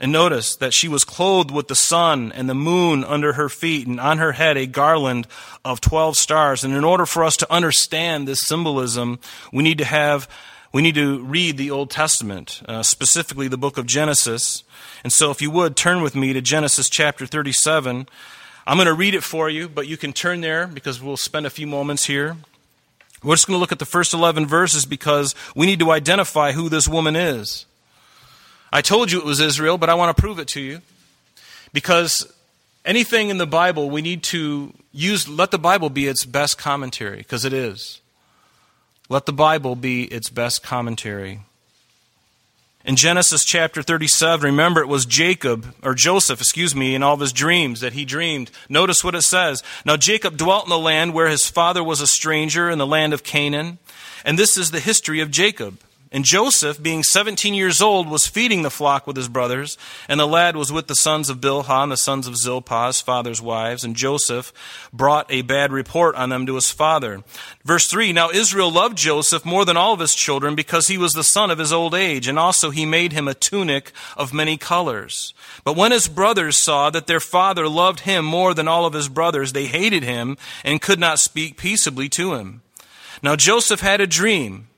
And 0.00 0.10
notice 0.10 0.56
that 0.56 0.74
she 0.74 0.88
was 0.88 1.04
clothed 1.04 1.52
with 1.52 1.68
the 1.68 1.76
sun 1.76 2.32
and 2.32 2.48
the 2.48 2.54
moon 2.54 3.04
under 3.04 3.34
her 3.34 3.48
feet, 3.48 3.86
and 3.86 4.00
on 4.00 4.18
her 4.18 4.32
head 4.32 4.56
a 4.56 4.66
garland 4.66 5.26
of 5.64 5.80
12 5.80 6.16
stars. 6.16 6.64
And 6.64 6.74
in 6.74 6.84
order 6.84 7.06
for 7.06 7.22
us 7.22 7.36
to 7.38 7.52
understand 7.52 8.26
this 8.26 8.40
symbolism, 8.40 9.20
we 9.52 9.62
need 9.62 9.78
to 9.78 9.84
have 9.84 10.28
we 10.74 10.82
need 10.82 10.96
to 10.96 11.22
read 11.22 11.56
the 11.56 11.70
Old 11.70 11.88
Testament, 11.88 12.60
uh, 12.66 12.82
specifically 12.82 13.46
the 13.46 13.56
book 13.56 13.78
of 13.78 13.86
Genesis. 13.86 14.64
And 15.04 15.12
so, 15.12 15.30
if 15.30 15.40
you 15.40 15.48
would, 15.52 15.76
turn 15.76 16.02
with 16.02 16.16
me 16.16 16.32
to 16.32 16.40
Genesis 16.40 16.88
chapter 16.88 17.26
37. 17.26 18.08
I'm 18.66 18.76
going 18.76 18.88
to 18.88 18.92
read 18.94 19.14
it 19.14 19.22
for 19.22 19.48
you, 19.48 19.68
but 19.68 19.86
you 19.86 19.96
can 19.96 20.12
turn 20.12 20.40
there 20.40 20.66
because 20.66 21.00
we'll 21.00 21.16
spend 21.16 21.46
a 21.46 21.50
few 21.50 21.68
moments 21.68 22.06
here. 22.06 22.36
We're 23.22 23.36
just 23.36 23.46
going 23.46 23.56
to 23.56 23.60
look 23.60 23.70
at 23.70 23.78
the 23.78 23.84
first 23.84 24.14
11 24.14 24.46
verses 24.46 24.84
because 24.84 25.36
we 25.54 25.66
need 25.66 25.78
to 25.78 25.92
identify 25.92 26.50
who 26.50 26.68
this 26.68 26.88
woman 26.88 27.14
is. 27.14 27.66
I 28.74 28.82
told 28.82 29.12
you 29.12 29.20
it 29.20 29.24
was 29.24 29.38
Israel, 29.38 29.78
but 29.78 29.88
I 29.88 29.94
want 29.94 30.14
to 30.14 30.20
prove 30.20 30.40
it 30.40 30.48
to 30.48 30.60
you. 30.60 30.82
Because 31.72 32.26
anything 32.84 33.28
in 33.28 33.38
the 33.38 33.46
Bible, 33.46 33.88
we 33.88 34.02
need 34.02 34.24
to 34.24 34.74
use, 34.90 35.28
let 35.28 35.52
the 35.52 35.60
Bible 35.60 35.90
be 35.90 36.08
its 36.08 36.24
best 36.24 36.58
commentary, 36.58 37.18
because 37.18 37.44
it 37.44 37.52
is. 37.52 38.00
Let 39.08 39.26
the 39.26 39.32
Bible 39.32 39.76
be 39.76 40.06
its 40.06 40.28
best 40.28 40.64
commentary. 40.64 41.42
In 42.84 42.96
Genesis 42.96 43.44
chapter 43.44 43.80
37, 43.80 44.44
remember 44.44 44.80
it 44.80 44.88
was 44.88 45.06
Jacob, 45.06 45.72
or 45.80 45.94
Joseph, 45.94 46.40
excuse 46.40 46.74
me, 46.74 46.96
in 46.96 47.02
all 47.04 47.14
of 47.14 47.20
his 47.20 47.32
dreams 47.32 47.78
that 47.78 47.92
he 47.92 48.04
dreamed. 48.04 48.50
Notice 48.68 49.04
what 49.04 49.14
it 49.14 49.22
says. 49.22 49.62
Now 49.84 49.96
Jacob 49.96 50.36
dwelt 50.36 50.64
in 50.64 50.70
the 50.70 50.78
land 50.80 51.14
where 51.14 51.28
his 51.28 51.46
father 51.46 51.84
was 51.84 52.00
a 52.00 52.08
stranger 52.08 52.68
in 52.68 52.78
the 52.78 52.88
land 52.88 53.14
of 53.14 53.22
Canaan. 53.22 53.78
And 54.24 54.36
this 54.36 54.56
is 54.56 54.72
the 54.72 54.80
history 54.80 55.20
of 55.20 55.30
Jacob. 55.30 55.78
And 56.14 56.24
Joseph, 56.24 56.80
being 56.80 57.02
17 57.02 57.54
years 57.54 57.82
old, 57.82 58.08
was 58.08 58.28
feeding 58.28 58.62
the 58.62 58.70
flock 58.70 59.04
with 59.04 59.16
his 59.16 59.28
brothers. 59.28 59.76
And 60.08 60.20
the 60.20 60.28
lad 60.28 60.54
was 60.54 60.70
with 60.70 60.86
the 60.86 60.94
sons 60.94 61.28
of 61.28 61.40
Bilhah 61.40 61.82
and 61.82 61.90
the 61.90 61.96
sons 61.96 62.28
of 62.28 62.36
Zilpah, 62.36 62.86
his 62.86 63.00
father's 63.00 63.42
wives. 63.42 63.82
And 63.82 63.96
Joseph 63.96 64.52
brought 64.92 65.26
a 65.28 65.42
bad 65.42 65.72
report 65.72 66.14
on 66.14 66.28
them 66.28 66.46
to 66.46 66.54
his 66.54 66.70
father. 66.70 67.24
Verse 67.64 67.88
3 67.88 68.12
Now 68.12 68.30
Israel 68.30 68.70
loved 68.70 68.96
Joseph 68.96 69.44
more 69.44 69.64
than 69.64 69.76
all 69.76 69.92
of 69.92 69.98
his 69.98 70.14
children 70.14 70.54
because 70.54 70.86
he 70.86 70.96
was 70.96 71.14
the 71.14 71.24
son 71.24 71.50
of 71.50 71.58
his 71.58 71.72
old 71.72 71.96
age. 71.96 72.28
And 72.28 72.38
also 72.38 72.70
he 72.70 72.86
made 72.86 73.12
him 73.12 73.26
a 73.26 73.34
tunic 73.34 73.90
of 74.16 74.32
many 74.32 74.56
colors. 74.56 75.34
But 75.64 75.76
when 75.76 75.90
his 75.90 76.06
brothers 76.06 76.62
saw 76.62 76.90
that 76.90 77.08
their 77.08 77.18
father 77.18 77.68
loved 77.68 78.00
him 78.00 78.24
more 78.24 78.54
than 78.54 78.68
all 78.68 78.86
of 78.86 78.92
his 78.92 79.08
brothers, 79.08 79.52
they 79.52 79.66
hated 79.66 80.04
him 80.04 80.36
and 80.62 80.80
could 80.80 81.00
not 81.00 81.18
speak 81.18 81.56
peaceably 81.56 82.08
to 82.10 82.34
him. 82.34 82.62
Now 83.20 83.34
Joseph 83.34 83.80
had 83.80 84.00
a 84.00 84.06
dream. 84.06 84.68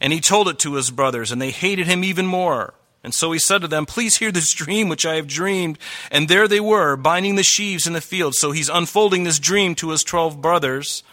And 0.00 0.12
he 0.12 0.20
told 0.20 0.48
it 0.48 0.58
to 0.60 0.74
his 0.74 0.90
brothers, 0.90 1.32
and 1.32 1.40
they 1.40 1.50
hated 1.50 1.86
him 1.86 2.04
even 2.04 2.26
more. 2.26 2.74
And 3.02 3.14
so 3.14 3.30
he 3.30 3.38
said 3.38 3.60
to 3.62 3.68
them, 3.68 3.86
Please 3.86 4.16
hear 4.16 4.32
this 4.32 4.52
dream 4.52 4.88
which 4.88 5.06
I 5.06 5.14
have 5.14 5.28
dreamed. 5.28 5.78
And 6.10 6.28
there 6.28 6.48
they 6.48 6.58
were, 6.58 6.96
binding 6.96 7.36
the 7.36 7.44
sheaves 7.44 7.86
in 7.86 7.92
the 7.92 8.00
field. 8.00 8.34
So 8.34 8.50
he's 8.50 8.68
unfolding 8.68 9.24
this 9.24 9.38
dream 9.38 9.74
to 9.76 9.90
his 9.90 10.02
twelve 10.02 10.42
brothers. 10.42 11.04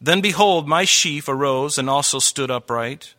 Then 0.00 0.20
behold, 0.20 0.66
my 0.66 0.84
sheaf 0.84 1.28
arose 1.28 1.76
and 1.76 1.90
also 1.90 2.18
stood 2.18 2.50
upright. 2.50 3.14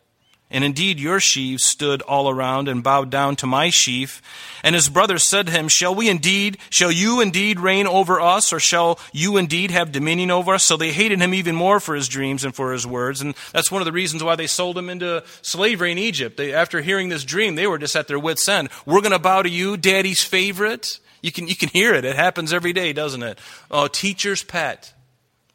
And 0.52 0.64
indeed, 0.64 0.98
your 0.98 1.20
sheaves 1.20 1.64
stood 1.64 2.02
all 2.02 2.28
around 2.28 2.66
and 2.66 2.82
bowed 2.82 3.08
down 3.08 3.36
to 3.36 3.46
my 3.46 3.70
sheaf. 3.70 4.20
And 4.64 4.74
his 4.74 4.88
brothers 4.88 5.22
said 5.22 5.46
to 5.46 5.52
him, 5.52 5.68
Shall 5.68 5.94
we 5.94 6.08
indeed, 6.08 6.58
shall 6.70 6.90
you 6.90 7.20
indeed 7.20 7.60
reign 7.60 7.86
over 7.86 8.20
us, 8.20 8.52
or 8.52 8.58
shall 8.58 8.98
you 9.12 9.36
indeed 9.36 9.70
have 9.70 9.92
dominion 9.92 10.32
over 10.32 10.54
us? 10.54 10.64
So 10.64 10.76
they 10.76 10.90
hated 10.90 11.20
him 11.20 11.34
even 11.34 11.54
more 11.54 11.78
for 11.78 11.94
his 11.94 12.08
dreams 12.08 12.44
and 12.44 12.52
for 12.52 12.72
his 12.72 12.84
words. 12.84 13.20
And 13.20 13.36
that's 13.52 13.70
one 13.70 13.80
of 13.80 13.86
the 13.86 13.92
reasons 13.92 14.24
why 14.24 14.34
they 14.34 14.48
sold 14.48 14.76
him 14.76 14.90
into 14.90 15.22
slavery 15.40 15.92
in 15.92 15.98
Egypt. 15.98 16.36
They, 16.36 16.52
after 16.52 16.80
hearing 16.80 17.10
this 17.10 17.22
dream, 17.24 17.54
they 17.54 17.68
were 17.68 17.78
just 17.78 17.94
at 17.94 18.08
their 18.08 18.18
wits' 18.18 18.48
end. 18.48 18.70
We're 18.84 19.02
going 19.02 19.12
to 19.12 19.20
bow 19.20 19.42
to 19.42 19.48
you, 19.50 19.76
daddy's 19.76 20.24
favorite. 20.24 20.98
You 21.22 21.30
can, 21.30 21.46
you 21.46 21.54
can 21.54 21.68
hear 21.68 21.94
it. 21.94 22.04
It 22.04 22.16
happens 22.16 22.52
every 22.52 22.72
day, 22.72 22.92
doesn't 22.92 23.22
it? 23.22 23.38
Oh, 23.70 23.86
teacher's 23.86 24.42
pet, 24.42 24.94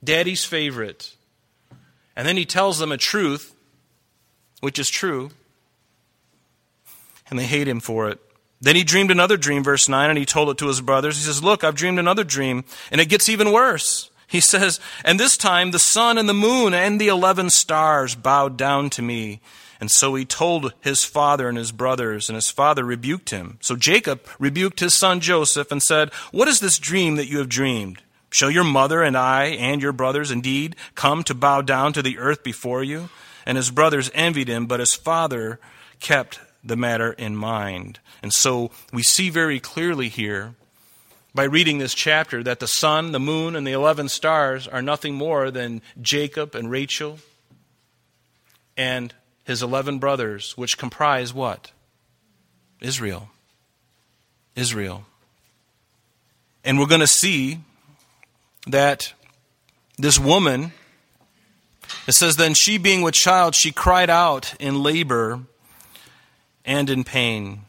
daddy's 0.04 0.46
favorite. 0.46 1.16
And 2.16 2.26
then 2.26 2.38
he 2.38 2.46
tells 2.46 2.80
them 2.80 2.94
a 2.94 2.98
truth 2.98 3.55
which 4.62 4.80
is 4.80 4.90
true, 4.90 5.32
and 7.30 7.40
they 7.40 7.46
hate 7.46 7.68
him 7.68 7.80
for 7.80 8.10
it. 8.10 8.20
Then 8.62 8.76
he 8.76 8.84
dreamed 8.84 9.12
another 9.12 9.38
dream, 9.38 9.64
verse 9.64 9.88
9, 9.90 10.10
and 10.10 10.18
he 10.18 10.26
told 10.26 10.50
it 10.50 10.58
to 10.60 10.68
his 10.68 10.82
brothers. 10.82 11.18
He 11.18 11.24
says, 11.24 11.44
Look, 11.44 11.64
I've 11.64 11.76
dreamed 11.76 12.00
another 12.00 12.24
dream, 12.24 12.64
and 12.92 13.02
it 13.02 13.10
gets 13.10 13.30
even 13.30 13.52
worse. 13.52 14.10
He 14.28 14.40
says, 14.40 14.80
And 15.04 15.20
this 15.20 15.38
time 15.38 15.72
the 15.72 15.80
sun 15.80 16.18
and 16.18 16.28
the 16.28 16.34
moon 16.34 16.74
and 16.74 17.00
the 17.00 17.10
eleven 17.10 17.50
stars 17.50 18.16
bowed 18.16 18.58
down 18.58 18.90
to 18.92 19.02
me. 19.02 19.42
And 19.80 19.92
so 19.92 20.16
he 20.16 20.26
told 20.26 20.74
his 20.82 21.04
father 21.04 21.50
and 21.50 21.58
his 21.58 21.72
brothers, 21.72 22.30
and 22.30 22.36
his 22.36 22.50
father 22.50 22.84
rebuked 22.84 23.30
him. 23.30 23.58
So 23.62 23.76
Jacob 23.76 24.26
rebuked 24.40 24.80
his 24.80 24.98
son 24.98 25.20
Joseph 25.20 25.72
and 25.72 25.84
said, 25.84 26.14
What 26.32 26.48
is 26.48 26.60
this 26.60 26.80
dream 26.80 27.18
that 27.18 27.28
you 27.28 27.40
have 27.40 27.50
dreamed? 27.50 28.02
Shall 28.30 28.50
your 28.50 28.64
mother 28.64 29.04
and 29.04 29.16
I 29.16 29.46
and 29.46 29.82
your 29.82 29.94
brothers 29.94 30.32
indeed 30.32 30.76
come 30.96 31.24
to 31.26 31.34
bow 31.34 31.62
down 31.62 31.94
to 31.94 32.02
the 32.02 32.18
earth 32.18 32.44
before 32.44 32.84
you? 32.84 33.10
And 33.46 33.58
his 33.58 33.72
brothers 33.72 34.12
envied 34.14 34.48
him, 34.48 34.66
but 34.66 34.80
his 34.80 34.94
father 34.96 35.60
kept 36.00 36.40
the 36.64 36.76
matter 36.76 37.14
in 37.14 37.36
mind. 37.36 38.00
And 38.24 38.34
so 38.34 38.72
we 38.92 39.04
see 39.04 39.30
very 39.30 39.60
clearly 39.60 40.10
here 40.10 40.56
by 41.34 41.44
reading 41.44 41.78
this 41.78 41.94
chapter 41.94 42.42
that 42.44 42.60
the 42.60 42.68
sun, 42.68 43.12
the 43.12 43.20
moon, 43.20 43.56
and 43.56 43.68
the 43.68 43.74
11 43.74 44.10
stars 44.10 44.68
are 44.68 44.82
nothing 44.82 45.16
more 45.16 45.52
than 45.52 45.82
Jacob 46.02 46.56
and 46.56 46.72
Rachel 46.72 47.20
and 48.78 49.14
his 49.44 49.62
11 49.62 50.00
brothers, 50.00 50.58
which 50.58 50.78
comprise 50.78 51.34
what? 51.34 51.72
Israel. 52.82 53.30
Israel. 54.56 55.06
And 56.64 56.80
we're 56.80 56.88
going 56.88 57.02
to 57.02 57.08
see 57.08 57.60
that 58.68 59.14
this 59.98 60.18
woman 60.18 60.74
it 62.08 62.14
says, 62.14 62.36
Then 62.36 62.54
she, 62.54 62.78
being 62.78 63.02
with 63.02 63.14
child, 63.14 63.56
she 63.56 63.72
cried 63.72 64.10
out 64.10 64.54
in 64.60 64.82
labor 64.82 65.42
and 66.64 66.90
in 66.90 67.04
pain. 67.04 67.62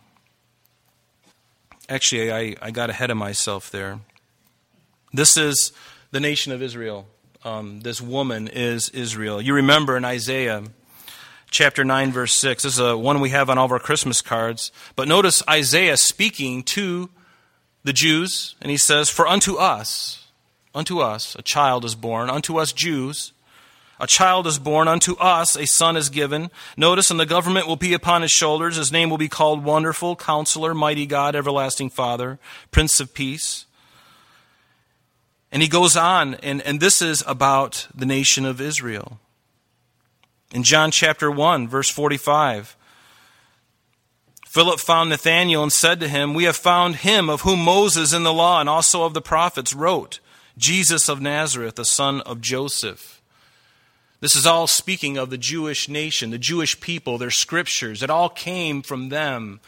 Actually, 1.88 2.33
I, 2.33 2.57
I 2.61 2.71
got 2.71 2.90
ahead 2.90 3.11
of 3.11 3.16
myself 3.16 3.71
there. 3.71 4.00
This 5.12 5.37
is 5.37 5.73
the 6.11 6.21
nation 6.21 6.52
of 6.52 6.62
Israel. 6.62 7.07
Um, 7.45 7.81
this 7.81 8.00
woman 8.00 8.49
is 8.49 8.88
Israel. 8.90 9.40
You 9.40 9.55
remember 9.55 9.97
in 9.97 10.05
Isaiah 10.05 10.64
chapter 11.50 11.85
9, 11.85 12.12
verse 12.12 12.35
6. 12.35 12.64
This 12.64 12.73
is 12.75 12.78
a 12.81 12.99
one 12.99 13.21
we 13.21 13.31
have 13.31 13.49
on 13.49 13.59
all 13.59 13.66
of 13.66 13.73
our 13.73 13.78
Christmas 13.78 14.21
cards. 14.21 14.73
But 14.97 15.09
notice 15.09 15.43
Isaiah 15.49 15.97
speaking 15.97 16.64
to 16.64 17.11
the 17.85 17.93
Jews, 17.93 18.57
and 18.61 18.71
he 18.71 18.76
says, 18.76 19.09
For 19.09 19.28
unto 19.28 19.57
us, 19.57 20.26
unto 20.75 20.99
us, 20.99 21.37
a 21.37 21.43
child 21.43 21.85
is 21.85 21.95
born, 21.95 22.28
unto 22.28 22.59
us 22.59 22.73
Jews, 22.73 23.33
a 23.99 24.07
child 24.07 24.47
is 24.47 24.59
born, 24.59 24.88
unto 24.88 25.17
us 25.17 25.57
a 25.57 25.67
son 25.67 25.97
is 25.97 26.11
given. 26.11 26.50
Notice, 26.76 27.11
and 27.11 27.19
the 27.19 27.26
government 27.26 27.67
will 27.67 27.76
be 27.76 27.95
upon 27.95 28.23
his 28.23 28.31
shoulders. 28.31 28.76
His 28.76 28.93
name 28.93 29.09
will 29.09 29.19
be 29.19 29.29
called 29.29 29.65
Wonderful, 29.65 30.17
Counselor, 30.17 30.75
Mighty 30.75 31.07
God, 31.07 31.35
Everlasting 31.35 31.91
Father, 31.91 32.38
Prince 32.71 33.00
of 33.00 33.15
Peace. 33.15 33.65
And 35.50 35.62
he 35.62 35.69
goes 35.69 35.97
on, 35.97 36.35
and, 36.37 36.61
and 36.62 36.81
this 36.81 37.00
is 37.00 37.23
about 37.26 37.88
the 37.95 38.05
nation 38.05 38.45
of 38.45 38.61
Israel. 38.61 39.19
In 40.53 40.62
John 40.62 40.91
chapter 40.91 41.31
1, 41.31 41.67
verse 41.67 41.88
45, 41.88 42.76
Philip 44.47 44.81
found 44.81 45.11
Nathanael 45.11 45.62
and 45.62 45.73
said 45.73 46.00
to 46.00 46.09
him, 46.09 46.35
We 46.35 46.45
have 46.45 46.57
found 46.57 46.97
him 46.97 47.29
of 47.29 47.43
whom 47.43 47.61
Moses 47.61 48.12
in 48.12 48.23
the 48.23 48.33
law 48.33 48.61
and 48.61 48.69
also 48.69 49.05
of 49.05 49.15
the 49.15 49.21
prophets 49.23 49.75
wrote, 49.75 50.21
Jesus 50.59 51.09
of 51.09 51.21
Nazareth, 51.21 51.75
the 51.75 51.85
son 51.85 52.21
of 52.23 52.41
Joseph. 52.41 53.21
This 54.21 54.35
is 54.35 54.47
all 54.47 54.67
speaking 54.67 55.19
of 55.19 55.31
the 55.31 55.39
Jewish 55.39 55.89
nation, 55.89 56.31
the 56.31 56.39
Jewish 56.39 56.81
people, 56.81 57.19
their 57.19 57.31
scriptures. 57.31 58.03
It 58.03 58.11
all 58.11 58.29
came 58.29 58.83
from 58.83 59.11
them. 59.11 59.61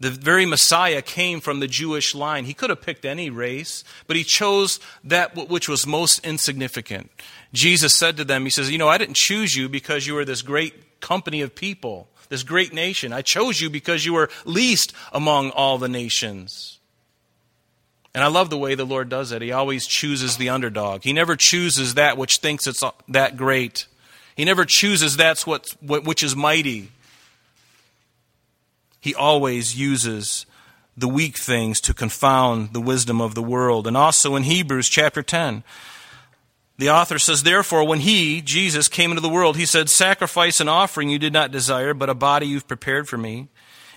The 0.00 0.10
very 0.10 0.44
Messiah 0.44 1.02
came 1.02 1.40
from 1.40 1.60
the 1.60 1.68
Jewish 1.68 2.14
line. 2.14 2.44
He 2.44 2.54
could 2.54 2.70
have 2.70 2.82
picked 2.82 3.04
any 3.04 3.30
race, 3.30 3.84
but 4.08 4.16
he 4.16 4.24
chose 4.24 4.80
that 5.04 5.36
which 5.48 5.68
was 5.68 5.86
most 5.86 6.26
insignificant. 6.26 7.10
Jesus 7.52 7.94
said 7.94 8.16
to 8.16 8.24
them, 8.24 8.44
He 8.44 8.50
says, 8.50 8.70
You 8.70 8.78
know, 8.78 8.88
I 8.88 8.98
didn't 8.98 9.16
choose 9.16 9.54
you 9.54 9.68
because 9.68 10.06
you 10.06 10.14
were 10.14 10.24
this 10.24 10.42
great 10.42 11.00
company 11.00 11.40
of 11.40 11.54
people 11.54 12.08
this 12.32 12.42
great 12.42 12.72
nation. 12.72 13.12
I 13.12 13.20
chose 13.20 13.60
you 13.60 13.68
because 13.68 14.06
you 14.06 14.14
were 14.14 14.30
least 14.46 14.94
among 15.12 15.50
all 15.50 15.76
the 15.76 15.88
nations. 15.88 16.78
And 18.14 18.24
I 18.24 18.28
love 18.28 18.48
the 18.48 18.56
way 18.56 18.74
the 18.74 18.86
Lord 18.86 19.10
does 19.10 19.32
it. 19.32 19.42
He 19.42 19.52
always 19.52 19.86
chooses 19.86 20.38
the 20.38 20.48
underdog. 20.48 21.02
He 21.04 21.12
never 21.12 21.36
chooses 21.36 21.94
that 21.94 22.16
which 22.16 22.38
thinks 22.38 22.66
it's 22.66 22.82
that 23.08 23.36
great. 23.36 23.86
He 24.36 24.44
never 24.44 24.64
chooses 24.66 25.16
that's 25.16 25.46
what, 25.46 25.74
which 25.82 26.22
is 26.22 26.34
mighty. 26.34 26.90
He 29.00 29.14
always 29.14 29.78
uses 29.78 30.46
the 30.96 31.08
weak 31.08 31.38
things 31.38 31.80
to 31.80 31.94
confound 31.94 32.72
the 32.72 32.80
wisdom 32.80 33.20
of 33.20 33.34
the 33.34 33.42
world. 33.42 33.86
And 33.86 33.96
also 33.96 34.36
in 34.36 34.44
Hebrews 34.44 34.88
chapter 34.88 35.22
10, 35.22 35.64
the 36.78 36.90
author 36.90 37.18
says, 37.18 37.42
Therefore, 37.42 37.86
when 37.86 38.00
he, 38.00 38.40
Jesus, 38.40 38.88
came 38.88 39.10
into 39.10 39.20
the 39.20 39.28
world, 39.28 39.56
he 39.56 39.66
said, 39.66 39.90
Sacrifice 39.90 40.60
and 40.60 40.68
offering 40.68 41.08
you 41.08 41.18
did 41.18 41.32
not 41.32 41.50
desire, 41.50 41.94
but 41.94 42.10
a 42.10 42.14
body 42.14 42.46
you've 42.46 42.68
prepared 42.68 43.08
for 43.08 43.18
me. 43.18 43.48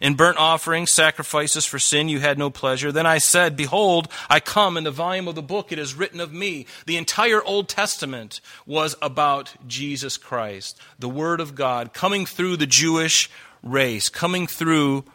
In 0.02 0.16
burnt 0.16 0.38
offerings, 0.38 0.92
sacrifices 0.92 1.66
for 1.66 1.80
sin, 1.80 2.10
you 2.10 2.20
had 2.20 2.38
no 2.38 2.50
pleasure. 2.50 2.92
Then 2.92 3.06
I 3.06 3.18
said, 3.18 3.56
Behold, 3.56 4.10
I 4.30 4.40
come. 4.40 4.78
In 4.78 4.84
the 4.84 4.92
volume 4.92 5.28
of 5.28 5.36
the 5.36 5.42
book, 5.42 5.72
it 5.72 5.80
is 5.80 5.96
written 5.96 6.20
of 6.20 6.34
me. 6.34 6.66
The 6.86 6.98
entire 6.98 7.42
Old 7.42 7.70
Testament 7.70 8.42
was 8.66 8.96
about 9.02 9.54
Jesus 9.68 10.18
Christ, 10.18 10.80
the 11.00 11.10
Word 11.10 11.40
of 11.40 11.56
God, 11.56 11.94
coming 11.94 12.25
through 12.25 12.58
the 12.58 12.68
Jewish 12.68 13.30
race, 13.64 14.10
coming 14.10 14.48
through 14.48 15.06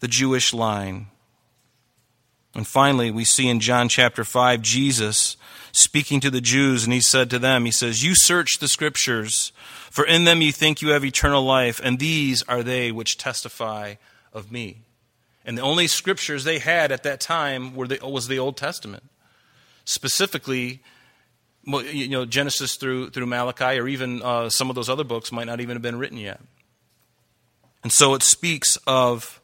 the 0.00 0.08
Jewish 0.08 0.54
line. 0.54 1.06
And 2.54 2.66
finally, 2.66 3.10
we 3.10 3.24
see 3.24 3.48
in 3.48 3.60
John 3.60 3.88
chapter 3.88 4.24
5, 4.24 4.62
Jesus 4.62 5.36
speaking 5.72 6.20
to 6.20 6.30
the 6.30 6.40
Jews, 6.40 6.84
and 6.84 6.92
he 6.92 7.02
said 7.02 7.28
to 7.30 7.38
them, 7.38 7.66
He 7.66 7.70
says, 7.70 8.02
You 8.02 8.14
search 8.14 8.58
the 8.58 8.68
scriptures, 8.68 9.52
for 9.96 10.04
in 10.04 10.24
them 10.24 10.42
you 10.42 10.52
think 10.52 10.82
you 10.82 10.90
have 10.90 11.06
eternal 11.06 11.42
life, 11.42 11.80
and 11.82 11.98
these 11.98 12.42
are 12.42 12.62
they 12.62 12.92
which 12.92 13.16
testify 13.16 13.94
of 14.30 14.52
me. 14.52 14.82
And 15.42 15.56
the 15.56 15.62
only 15.62 15.86
scriptures 15.86 16.44
they 16.44 16.58
had 16.58 16.92
at 16.92 17.02
that 17.04 17.18
time 17.18 17.74
were 17.74 17.88
the, 17.88 17.98
was 18.02 18.28
the 18.28 18.38
Old 18.38 18.58
Testament. 18.58 19.04
Specifically, 19.86 20.82
you 21.64 22.08
know, 22.08 22.26
Genesis 22.26 22.76
through, 22.76 23.08
through 23.08 23.24
Malachi, 23.24 23.80
or 23.80 23.88
even 23.88 24.20
uh, 24.20 24.50
some 24.50 24.68
of 24.68 24.76
those 24.76 24.90
other 24.90 25.02
books 25.02 25.32
might 25.32 25.46
not 25.46 25.62
even 25.62 25.76
have 25.76 25.82
been 25.82 25.98
written 25.98 26.18
yet. 26.18 26.42
And 27.82 27.90
so 27.90 28.12
it 28.12 28.22
speaks 28.22 28.76
of 28.86 29.40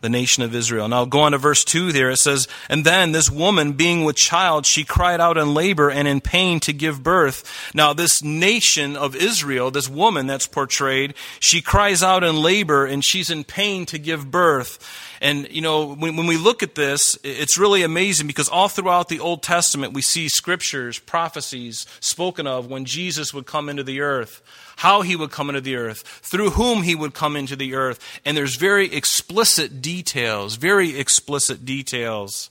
the 0.00 0.08
nation 0.08 0.42
of 0.42 0.54
Israel. 0.54 0.88
Now 0.88 1.04
go 1.04 1.20
on 1.20 1.32
to 1.32 1.38
verse 1.38 1.64
2 1.64 1.92
there. 1.92 2.10
It 2.10 2.18
says, 2.18 2.46
And 2.68 2.84
then 2.84 3.12
this 3.12 3.30
woman, 3.30 3.72
being 3.72 4.04
with 4.04 4.16
child, 4.16 4.66
she 4.66 4.84
cried 4.84 5.20
out 5.20 5.36
in 5.36 5.54
labor 5.54 5.90
and 5.90 6.06
in 6.06 6.20
pain 6.20 6.60
to 6.60 6.72
give 6.72 7.02
birth. 7.02 7.70
Now 7.74 7.92
this 7.92 8.22
nation 8.22 8.96
of 8.96 9.16
Israel, 9.16 9.70
this 9.70 9.88
woman 9.88 10.26
that's 10.26 10.46
portrayed, 10.46 11.14
she 11.40 11.60
cries 11.60 12.02
out 12.02 12.24
in 12.24 12.36
labor 12.36 12.86
and 12.86 13.04
she's 13.04 13.30
in 13.30 13.44
pain 13.44 13.86
to 13.86 13.98
give 13.98 14.30
birth. 14.30 14.78
And, 15.20 15.48
you 15.50 15.60
know, 15.60 15.94
when, 15.94 16.16
when 16.16 16.26
we 16.26 16.36
look 16.36 16.62
at 16.62 16.74
this, 16.74 17.18
it's 17.24 17.58
really 17.58 17.82
amazing 17.82 18.26
because 18.26 18.48
all 18.48 18.68
throughout 18.68 19.08
the 19.08 19.20
Old 19.20 19.42
Testament 19.42 19.92
we 19.92 20.02
see 20.02 20.28
scriptures, 20.28 20.98
prophecies 20.98 21.86
spoken 22.00 22.46
of 22.46 22.70
when 22.70 22.84
Jesus 22.84 23.34
would 23.34 23.46
come 23.46 23.68
into 23.68 23.82
the 23.82 24.00
earth 24.00 24.42
how 24.78 25.02
he 25.02 25.16
would 25.16 25.32
come 25.32 25.48
into 25.48 25.60
the 25.60 25.74
earth, 25.74 26.02
through 26.02 26.50
whom 26.50 26.84
he 26.84 26.94
would 26.94 27.12
come 27.12 27.34
into 27.34 27.56
the 27.56 27.74
earth. 27.74 28.20
And 28.24 28.36
there's 28.36 28.54
very 28.54 28.94
explicit 28.94 29.82
details, 29.82 30.54
very 30.54 30.96
explicit 30.96 31.64
details. 31.64 32.48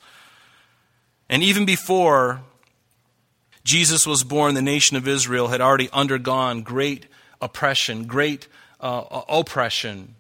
And 1.30 1.42
even 1.42 1.66
before 1.66 2.42
Jesus 3.64 4.06
was 4.06 4.26
born, 4.26 4.56
the 4.56 4.62
nation 4.62 4.98
of 4.98 5.08
Israel 5.08 5.48
had 5.48 5.62
already 5.62 5.90
undergone 5.94 6.64
great 6.64 7.06
oppression, 7.42 8.08
great 8.08 8.50
uh, 8.82 9.22
oppression. 9.30 10.16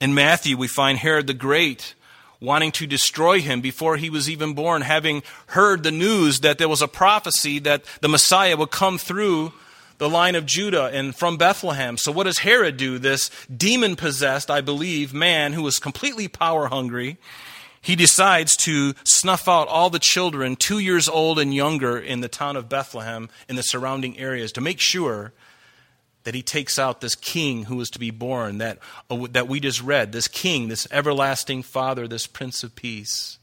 In 0.00 0.14
Matthew, 0.14 0.56
we 0.56 0.66
find 0.66 0.98
Herod 0.98 1.26
the 1.26 1.34
Great 1.34 1.94
wanting 2.40 2.72
to 2.72 2.86
destroy 2.86 3.40
him 3.42 3.60
before 3.60 3.98
he 3.98 4.08
was 4.08 4.30
even 4.30 4.54
born, 4.54 4.80
having 4.80 5.22
heard 5.48 5.82
the 5.82 5.90
news 5.90 6.40
that 6.40 6.56
there 6.56 6.70
was 6.70 6.80
a 6.80 6.88
prophecy 6.88 7.58
that 7.58 7.84
the 8.00 8.08
Messiah 8.08 8.56
would 8.56 8.70
come 8.70 8.96
through 8.96 9.52
the 9.98 10.08
line 10.08 10.34
of 10.34 10.46
Judah 10.46 10.86
and 10.86 11.14
from 11.14 11.36
Bethlehem. 11.36 11.98
So, 11.98 12.10
what 12.10 12.24
does 12.24 12.38
Herod 12.38 12.78
do? 12.78 12.98
This 12.98 13.30
demon 13.54 13.94
possessed, 13.94 14.50
I 14.50 14.62
believe, 14.62 15.12
man 15.12 15.52
who 15.52 15.62
was 15.62 15.78
completely 15.78 16.28
power 16.28 16.68
hungry, 16.68 17.18
he 17.82 17.94
decides 17.94 18.56
to 18.58 18.94
snuff 19.04 19.48
out 19.48 19.68
all 19.68 19.90
the 19.90 19.98
children 19.98 20.56
two 20.56 20.78
years 20.78 21.10
old 21.10 21.38
and 21.38 21.54
younger 21.54 21.98
in 21.98 22.22
the 22.22 22.28
town 22.28 22.56
of 22.56 22.70
Bethlehem 22.70 23.28
in 23.50 23.56
the 23.56 23.62
surrounding 23.62 24.18
areas 24.18 24.52
to 24.52 24.62
make 24.62 24.80
sure 24.80 25.34
that 26.24 26.34
he 26.34 26.42
takes 26.42 26.78
out 26.78 27.00
this 27.00 27.14
king 27.14 27.64
who 27.64 27.76
was 27.76 27.90
to 27.90 27.98
be 27.98 28.10
born 28.10 28.58
that, 28.58 28.78
uh, 29.08 29.26
that 29.30 29.48
we 29.48 29.60
just 29.60 29.82
read 29.82 30.12
this 30.12 30.28
king, 30.28 30.68
this 30.68 30.86
everlasting 30.90 31.62
father, 31.62 32.06
this 32.06 32.26
prince 32.26 32.62
of 32.62 32.74
peace. 32.74 33.38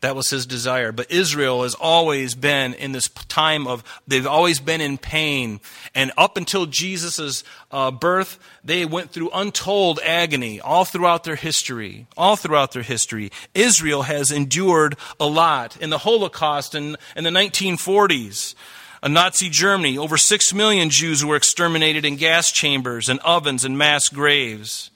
That 0.00 0.16
was 0.16 0.30
his 0.30 0.46
desire. 0.46 0.92
But 0.92 1.10
Israel 1.10 1.62
has 1.62 1.74
always 1.74 2.34
been 2.34 2.72
in 2.74 2.92
this 2.92 3.08
time 3.28 3.66
of, 3.66 3.84
they've 4.06 4.26
always 4.26 4.58
been 4.58 4.80
in 4.80 4.96
pain. 4.96 5.60
And 5.94 6.10
up 6.16 6.38
until 6.38 6.64
Jesus' 6.64 7.44
uh, 7.70 7.90
birth, 7.90 8.38
they 8.64 8.86
went 8.86 9.10
through 9.10 9.30
untold 9.34 10.00
agony 10.02 10.58
all 10.58 10.86
throughout 10.86 11.24
their 11.24 11.36
history. 11.36 12.06
All 12.16 12.36
throughout 12.36 12.72
their 12.72 12.82
history. 12.82 13.30
Israel 13.54 14.02
has 14.02 14.32
endured 14.32 14.96
a 15.18 15.26
lot. 15.26 15.76
In 15.76 15.90
the 15.90 15.98
Holocaust 15.98 16.74
in, 16.74 16.96
in 17.14 17.24
the 17.24 17.30
1940s, 17.30 18.54
a 19.02 19.08
Nazi 19.08 19.48
Germany, 19.48 19.96
over 19.96 20.16
six 20.16 20.52
million 20.52 20.90
Jews 20.90 21.24
were 21.24 21.36
exterminated 21.36 22.04
in 22.04 22.16
gas 22.16 22.52
chambers 22.52 23.08
and 23.08 23.18
ovens 23.20 23.64
and 23.64 23.78
mass 23.78 24.08
graves. 24.08 24.90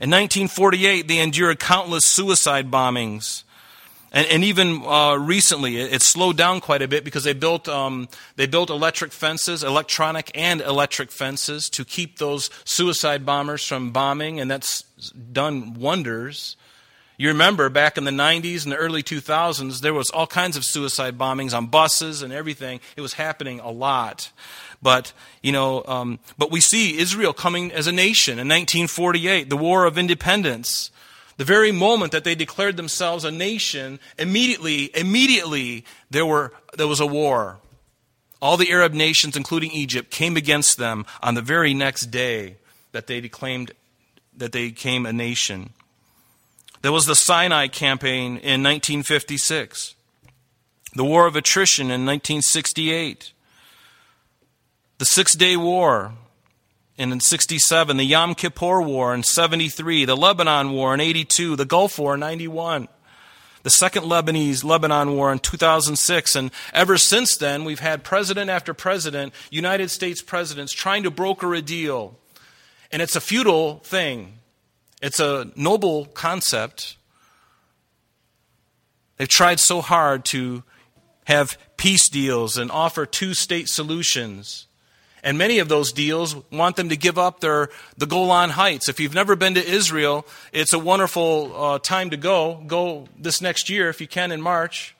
In 0.00 0.10
1948, 0.10 1.08
they 1.08 1.18
endured 1.18 1.58
countless 1.58 2.06
suicide 2.06 2.70
bombings. 2.70 3.44
And, 4.12 4.26
and 4.26 4.44
even 4.44 4.82
uh, 4.84 5.16
recently, 5.16 5.78
it, 5.78 5.94
it, 5.94 6.02
slowed 6.02 6.36
down 6.36 6.60
quite 6.60 6.82
a 6.82 6.88
bit 6.88 7.04
because 7.04 7.24
they 7.24 7.32
built, 7.32 7.68
um, 7.68 8.08
they 8.36 8.46
built 8.46 8.70
electric 8.70 9.12
fences, 9.12 9.62
electronic 9.62 10.30
and 10.34 10.60
electric 10.60 11.12
fences, 11.12 11.70
to 11.70 11.84
keep 11.84 12.18
those 12.18 12.50
suicide 12.64 13.24
bombers 13.24 13.64
from 13.64 13.92
bombing, 13.92 14.40
and 14.40 14.50
that's 14.50 14.82
done 15.32 15.74
wonders. 15.74 16.56
You 17.20 17.28
remember 17.28 17.68
back 17.68 17.98
in 17.98 18.04
the 18.04 18.10
90s 18.10 18.62
and 18.62 18.72
the 18.72 18.78
early 18.78 19.02
2000s, 19.02 19.82
there 19.82 19.92
was 19.92 20.08
all 20.08 20.26
kinds 20.26 20.56
of 20.56 20.64
suicide 20.64 21.18
bombings 21.18 21.54
on 21.54 21.66
buses 21.66 22.22
and 22.22 22.32
everything. 22.32 22.80
It 22.96 23.02
was 23.02 23.12
happening 23.12 23.60
a 23.60 23.70
lot. 23.70 24.32
But, 24.80 25.12
you 25.42 25.52
know, 25.52 25.84
um, 25.84 26.18
but 26.38 26.50
we 26.50 26.62
see 26.62 26.96
Israel 26.96 27.34
coming 27.34 27.72
as 27.72 27.86
a 27.86 27.92
nation 27.92 28.38
in 28.38 28.48
1948, 28.48 29.50
the 29.50 29.56
War 29.58 29.84
of 29.84 29.98
Independence. 29.98 30.90
The 31.36 31.44
very 31.44 31.72
moment 31.72 32.12
that 32.12 32.24
they 32.24 32.34
declared 32.34 32.78
themselves 32.78 33.22
a 33.22 33.30
nation, 33.30 34.00
immediately, 34.18 34.90
immediately, 34.96 35.84
there, 36.08 36.24
were, 36.24 36.54
there 36.78 36.88
was 36.88 37.00
a 37.00 37.06
war. 37.06 37.58
All 38.40 38.56
the 38.56 38.72
Arab 38.72 38.94
nations, 38.94 39.36
including 39.36 39.72
Egypt, 39.72 40.10
came 40.10 40.38
against 40.38 40.78
them 40.78 41.04
on 41.22 41.34
the 41.34 41.42
very 41.42 41.74
next 41.74 42.06
day 42.06 42.56
that 42.92 43.08
they 43.08 43.20
declaimed 43.20 43.72
that 44.34 44.52
they 44.52 44.68
became 44.70 45.04
a 45.04 45.12
nation. 45.12 45.74
There 46.82 46.92
was 46.92 47.04
the 47.04 47.14
Sinai 47.14 47.68
campaign 47.68 48.38
in 48.38 48.62
1956, 48.62 49.94
the 50.94 51.04
War 51.04 51.26
of 51.26 51.36
Attrition 51.36 51.86
in 51.86 52.06
1968, 52.06 53.32
the 54.96 55.04
Six 55.04 55.34
Day 55.34 55.56
War 55.56 56.12
and 56.96 57.12
in 57.12 57.20
67, 57.20 57.96
the 57.96 58.04
Yom 58.04 58.34
Kippur 58.34 58.80
War 58.82 59.14
in 59.14 59.22
73, 59.22 60.06
the 60.06 60.16
Lebanon 60.16 60.72
War 60.72 60.94
in 60.94 61.00
82, 61.00 61.56
the 61.56 61.64
Gulf 61.64 61.98
War 61.98 62.14
in 62.14 62.20
91, 62.20 62.88
the 63.62 63.70
Second 63.70 64.04
Lebanese 64.04 64.64
Lebanon 64.64 65.14
War 65.14 65.32
in 65.32 65.38
2006. 65.38 66.34
And 66.34 66.50
ever 66.72 66.96
since 66.96 67.36
then, 67.36 67.64
we've 67.64 67.80
had 67.80 68.04
president 68.04 68.50
after 68.50 68.74
president, 68.74 69.34
United 69.50 69.90
States 69.90 70.22
presidents, 70.22 70.72
trying 70.72 71.02
to 71.02 71.10
broker 71.10 71.54
a 71.54 71.60
deal. 71.60 72.18
And 72.90 73.00
it's 73.00 73.16
a 73.16 73.20
futile 73.20 73.78
thing, 73.78 74.39
it's 75.00 75.20
a 75.20 75.50
noble 75.56 76.06
concept. 76.06 76.96
They've 79.16 79.28
tried 79.28 79.60
so 79.60 79.80
hard 79.80 80.24
to 80.26 80.62
have 81.24 81.56
peace 81.76 82.08
deals 82.08 82.56
and 82.56 82.70
offer 82.70 83.06
two 83.06 83.34
state 83.34 83.68
solutions. 83.68 84.66
And 85.22 85.36
many 85.36 85.58
of 85.58 85.68
those 85.68 85.92
deals 85.92 86.34
want 86.50 86.76
them 86.76 86.88
to 86.88 86.96
give 86.96 87.18
up 87.18 87.40
their, 87.40 87.68
the 87.96 88.06
Golan 88.06 88.50
Heights. 88.50 88.88
If 88.88 89.00
you've 89.00 89.14
never 89.14 89.36
been 89.36 89.54
to 89.54 89.64
Israel, 89.64 90.26
it's 90.52 90.72
a 90.72 90.78
wonderful 90.78 91.52
uh, 91.54 91.78
time 91.78 92.10
to 92.10 92.16
go. 92.16 92.62
Go 92.66 93.06
this 93.18 93.40
next 93.40 93.68
year 93.68 93.90
if 93.90 94.00
you 94.00 94.06
can 94.06 94.32
in 94.32 94.40
March. 94.40 94.94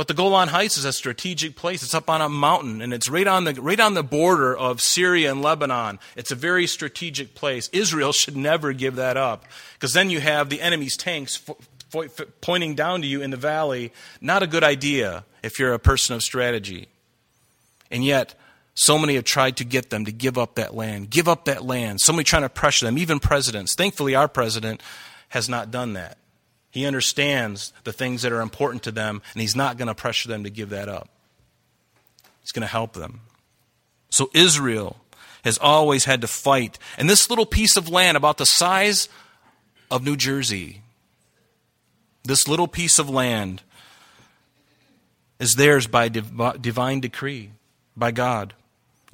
But 0.00 0.08
the 0.08 0.14
Golan 0.14 0.48
Heights 0.48 0.78
is 0.78 0.86
a 0.86 0.94
strategic 0.94 1.56
place. 1.56 1.82
It's 1.82 1.94
up 1.94 2.08
on 2.08 2.22
a 2.22 2.28
mountain 2.30 2.80
and 2.80 2.94
it's 2.94 3.10
right 3.10 3.26
on 3.26 3.44
the, 3.44 3.52
right 3.60 3.78
on 3.78 3.92
the 3.92 4.02
border 4.02 4.56
of 4.56 4.80
Syria 4.80 5.30
and 5.30 5.42
Lebanon. 5.42 5.98
It's 6.16 6.30
a 6.30 6.34
very 6.34 6.66
strategic 6.66 7.34
place. 7.34 7.68
Israel 7.70 8.12
should 8.12 8.34
never 8.34 8.72
give 8.72 8.96
that 8.96 9.18
up 9.18 9.44
because 9.74 9.92
then 9.92 10.08
you 10.08 10.18
have 10.20 10.48
the 10.48 10.62
enemy's 10.62 10.96
tanks 10.96 11.42
pointing 12.40 12.74
down 12.74 13.02
to 13.02 13.06
you 13.06 13.20
in 13.20 13.30
the 13.30 13.36
valley. 13.36 13.92
Not 14.22 14.42
a 14.42 14.46
good 14.46 14.64
idea 14.64 15.26
if 15.42 15.58
you're 15.58 15.74
a 15.74 15.78
person 15.78 16.14
of 16.14 16.22
strategy. 16.22 16.88
And 17.90 18.02
yet, 18.02 18.34
so 18.72 18.96
many 18.96 19.16
have 19.16 19.24
tried 19.24 19.58
to 19.58 19.64
get 19.64 19.90
them 19.90 20.06
to 20.06 20.12
give 20.12 20.38
up 20.38 20.54
that 20.54 20.74
land, 20.74 21.10
give 21.10 21.28
up 21.28 21.44
that 21.44 21.62
land. 21.62 22.00
So 22.00 22.14
many 22.14 22.24
trying 22.24 22.40
to 22.40 22.48
pressure 22.48 22.86
them, 22.86 22.96
even 22.96 23.20
presidents. 23.20 23.74
Thankfully, 23.74 24.14
our 24.14 24.28
president 24.28 24.82
has 25.28 25.46
not 25.46 25.70
done 25.70 25.92
that. 25.92 26.16
He 26.70 26.86
understands 26.86 27.72
the 27.84 27.92
things 27.92 28.22
that 28.22 28.32
are 28.32 28.40
important 28.40 28.82
to 28.84 28.92
them, 28.92 29.22
and 29.34 29.40
he's 29.40 29.56
not 29.56 29.76
going 29.76 29.88
to 29.88 29.94
pressure 29.94 30.28
them 30.28 30.44
to 30.44 30.50
give 30.50 30.70
that 30.70 30.88
up. 30.88 31.08
He's 32.40 32.52
going 32.52 32.62
to 32.62 32.68
help 32.68 32.92
them. 32.92 33.20
So 34.10 34.30
Israel 34.34 34.96
has 35.44 35.58
always 35.58 36.04
had 36.04 36.20
to 36.20 36.26
fight. 36.26 36.78
And 36.98 37.08
this 37.08 37.30
little 37.30 37.46
piece 37.46 37.76
of 37.76 37.88
land, 37.88 38.16
about 38.16 38.38
the 38.38 38.46
size 38.46 39.08
of 39.90 40.04
New 40.04 40.16
Jersey, 40.16 40.82
this 42.22 42.46
little 42.46 42.68
piece 42.68 42.98
of 42.98 43.08
land 43.08 43.62
is 45.38 45.54
theirs 45.54 45.86
by 45.86 46.08
div- 46.08 46.60
divine 46.60 47.00
decree, 47.00 47.50
by 47.96 48.10
God. 48.10 48.54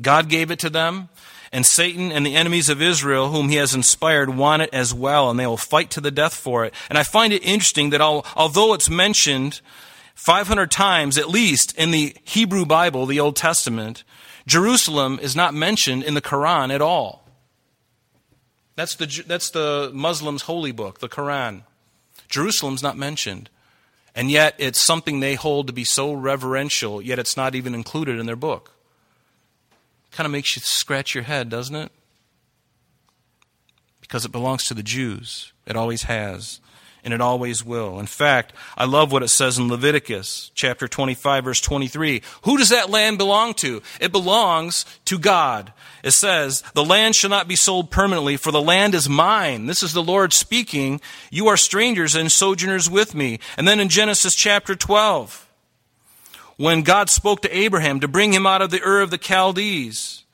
God 0.00 0.28
gave 0.28 0.50
it 0.50 0.58
to 0.60 0.70
them, 0.70 1.08
and 1.52 1.64
Satan 1.64 2.12
and 2.12 2.26
the 2.26 2.36
enemies 2.36 2.68
of 2.68 2.82
Israel, 2.82 3.30
whom 3.30 3.48
he 3.48 3.56
has 3.56 3.74
inspired, 3.74 4.30
want 4.30 4.62
it 4.62 4.70
as 4.72 4.92
well, 4.92 5.30
and 5.30 5.38
they 5.38 5.46
will 5.46 5.56
fight 5.56 5.90
to 5.92 6.00
the 6.00 6.10
death 6.10 6.34
for 6.34 6.64
it. 6.64 6.74
And 6.88 6.98
I 6.98 7.02
find 7.02 7.32
it 7.32 7.42
interesting 7.42 7.90
that 7.90 8.00
although 8.00 8.74
it's 8.74 8.90
mentioned 8.90 9.60
500 10.14 10.70
times 10.70 11.16
at 11.18 11.28
least 11.28 11.76
in 11.78 11.90
the 11.92 12.16
Hebrew 12.24 12.66
Bible, 12.66 13.06
the 13.06 13.20
Old 13.20 13.36
Testament, 13.36 14.04
Jerusalem 14.46 15.18
is 15.20 15.34
not 15.34 15.54
mentioned 15.54 16.02
in 16.02 16.14
the 16.14 16.22
Quran 16.22 16.74
at 16.74 16.82
all. 16.82 17.26
That's 18.74 18.94
the, 18.96 19.24
that's 19.26 19.50
the 19.50 19.90
Muslims' 19.94 20.42
holy 20.42 20.72
book, 20.72 21.00
the 21.00 21.08
Quran. 21.08 21.62
Jerusalem's 22.28 22.82
not 22.82 22.98
mentioned. 22.98 23.48
And 24.14 24.30
yet 24.30 24.54
it's 24.58 24.80
something 24.80 25.20
they 25.20 25.34
hold 25.34 25.66
to 25.66 25.72
be 25.72 25.84
so 25.84 26.12
reverential, 26.12 27.02
yet 27.02 27.18
it's 27.18 27.36
not 27.36 27.54
even 27.54 27.74
included 27.74 28.18
in 28.18 28.26
their 28.26 28.36
book. 28.36 28.75
Kind 30.16 30.24
of 30.24 30.32
makes 30.32 30.56
you 30.56 30.62
scratch 30.62 31.14
your 31.14 31.24
head, 31.24 31.50
doesn't 31.50 31.76
it? 31.76 31.92
Because 34.00 34.24
it 34.24 34.32
belongs 34.32 34.64
to 34.64 34.72
the 34.72 34.82
Jews. 34.82 35.52
It 35.66 35.76
always 35.76 36.04
has. 36.04 36.58
And 37.04 37.12
it 37.12 37.20
always 37.20 37.62
will. 37.62 38.00
In 38.00 38.06
fact, 38.06 38.54
I 38.78 38.86
love 38.86 39.12
what 39.12 39.22
it 39.22 39.28
says 39.28 39.58
in 39.58 39.68
Leviticus 39.68 40.52
chapter 40.54 40.88
25, 40.88 41.44
verse 41.44 41.60
23. 41.60 42.22
Who 42.44 42.56
does 42.56 42.70
that 42.70 42.88
land 42.88 43.18
belong 43.18 43.52
to? 43.56 43.82
It 44.00 44.10
belongs 44.10 44.86
to 45.04 45.18
God. 45.18 45.74
It 46.02 46.12
says, 46.12 46.62
The 46.72 46.82
land 46.82 47.14
shall 47.14 47.28
not 47.28 47.46
be 47.46 47.54
sold 47.54 47.90
permanently, 47.90 48.38
for 48.38 48.50
the 48.50 48.62
land 48.62 48.94
is 48.94 49.10
mine. 49.10 49.66
This 49.66 49.82
is 49.82 49.92
the 49.92 50.02
Lord 50.02 50.32
speaking. 50.32 50.98
You 51.30 51.46
are 51.48 51.58
strangers 51.58 52.14
and 52.14 52.32
sojourners 52.32 52.88
with 52.88 53.14
me. 53.14 53.38
And 53.58 53.68
then 53.68 53.80
in 53.80 53.90
Genesis 53.90 54.34
chapter 54.34 54.74
12, 54.74 55.45
when 56.56 56.82
God 56.82 57.10
spoke 57.10 57.42
to 57.42 57.56
Abraham 57.56 58.00
to 58.00 58.08
bring 58.08 58.32
him 58.32 58.46
out 58.46 58.62
of 58.62 58.70
the 58.70 58.82
Ur 58.82 59.00
of 59.00 59.10
the 59.10 59.18
Chaldees. 59.18 60.24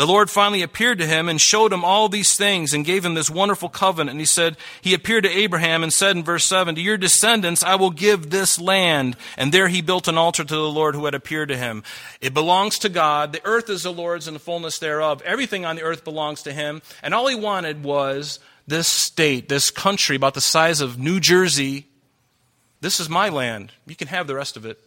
The 0.00 0.06
Lord 0.06 0.30
finally 0.30 0.62
appeared 0.62 0.98
to 1.00 1.06
him 1.06 1.28
and 1.28 1.38
showed 1.38 1.74
him 1.74 1.84
all 1.84 2.08
these 2.08 2.34
things 2.34 2.72
and 2.72 2.86
gave 2.86 3.04
him 3.04 3.12
this 3.12 3.28
wonderful 3.28 3.68
covenant. 3.68 4.12
And 4.12 4.18
he 4.18 4.24
said, 4.24 4.56
He 4.80 4.94
appeared 4.94 5.24
to 5.24 5.30
Abraham 5.30 5.82
and 5.82 5.92
said 5.92 6.16
in 6.16 6.24
verse 6.24 6.46
7, 6.46 6.74
To 6.74 6.80
your 6.80 6.96
descendants 6.96 7.62
I 7.62 7.74
will 7.74 7.90
give 7.90 8.30
this 8.30 8.58
land. 8.58 9.16
And 9.36 9.52
there 9.52 9.68
he 9.68 9.82
built 9.82 10.08
an 10.08 10.16
altar 10.16 10.42
to 10.42 10.54
the 10.54 10.70
Lord 10.70 10.94
who 10.94 11.04
had 11.04 11.14
appeared 11.14 11.50
to 11.50 11.56
him. 11.58 11.82
It 12.22 12.32
belongs 12.32 12.78
to 12.78 12.88
God. 12.88 13.34
The 13.34 13.44
earth 13.44 13.68
is 13.68 13.82
the 13.82 13.92
Lord's 13.92 14.26
and 14.26 14.34
the 14.34 14.40
fullness 14.40 14.78
thereof. 14.78 15.20
Everything 15.20 15.66
on 15.66 15.76
the 15.76 15.82
earth 15.82 16.02
belongs 16.02 16.44
to 16.44 16.52
him. 16.52 16.80
And 17.02 17.12
all 17.12 17.26
he 17.26 17.34
wanted 17.34 17.84
was 17.84 18.38
this 18.66 18.88
state, 18.88 19.50
this 19.50 19.70
country 19.70 20.16
about 20.16 20.32
the 20.32 20.40
size 20.40 20.80
of 20.80 20.98
New 20.98 21.20
Jersey. 21.20 21.88
This 22.80 23.00
is 23.00 23.10
my 23.10 23.28
land. 23.28 23.72
You 23.86 23.96
can 23.96 24.08
have 24.08 24.26
the 24.26 24.36
rest 24.36 24.56
of 24.56 24.64
it. 24.64 24.80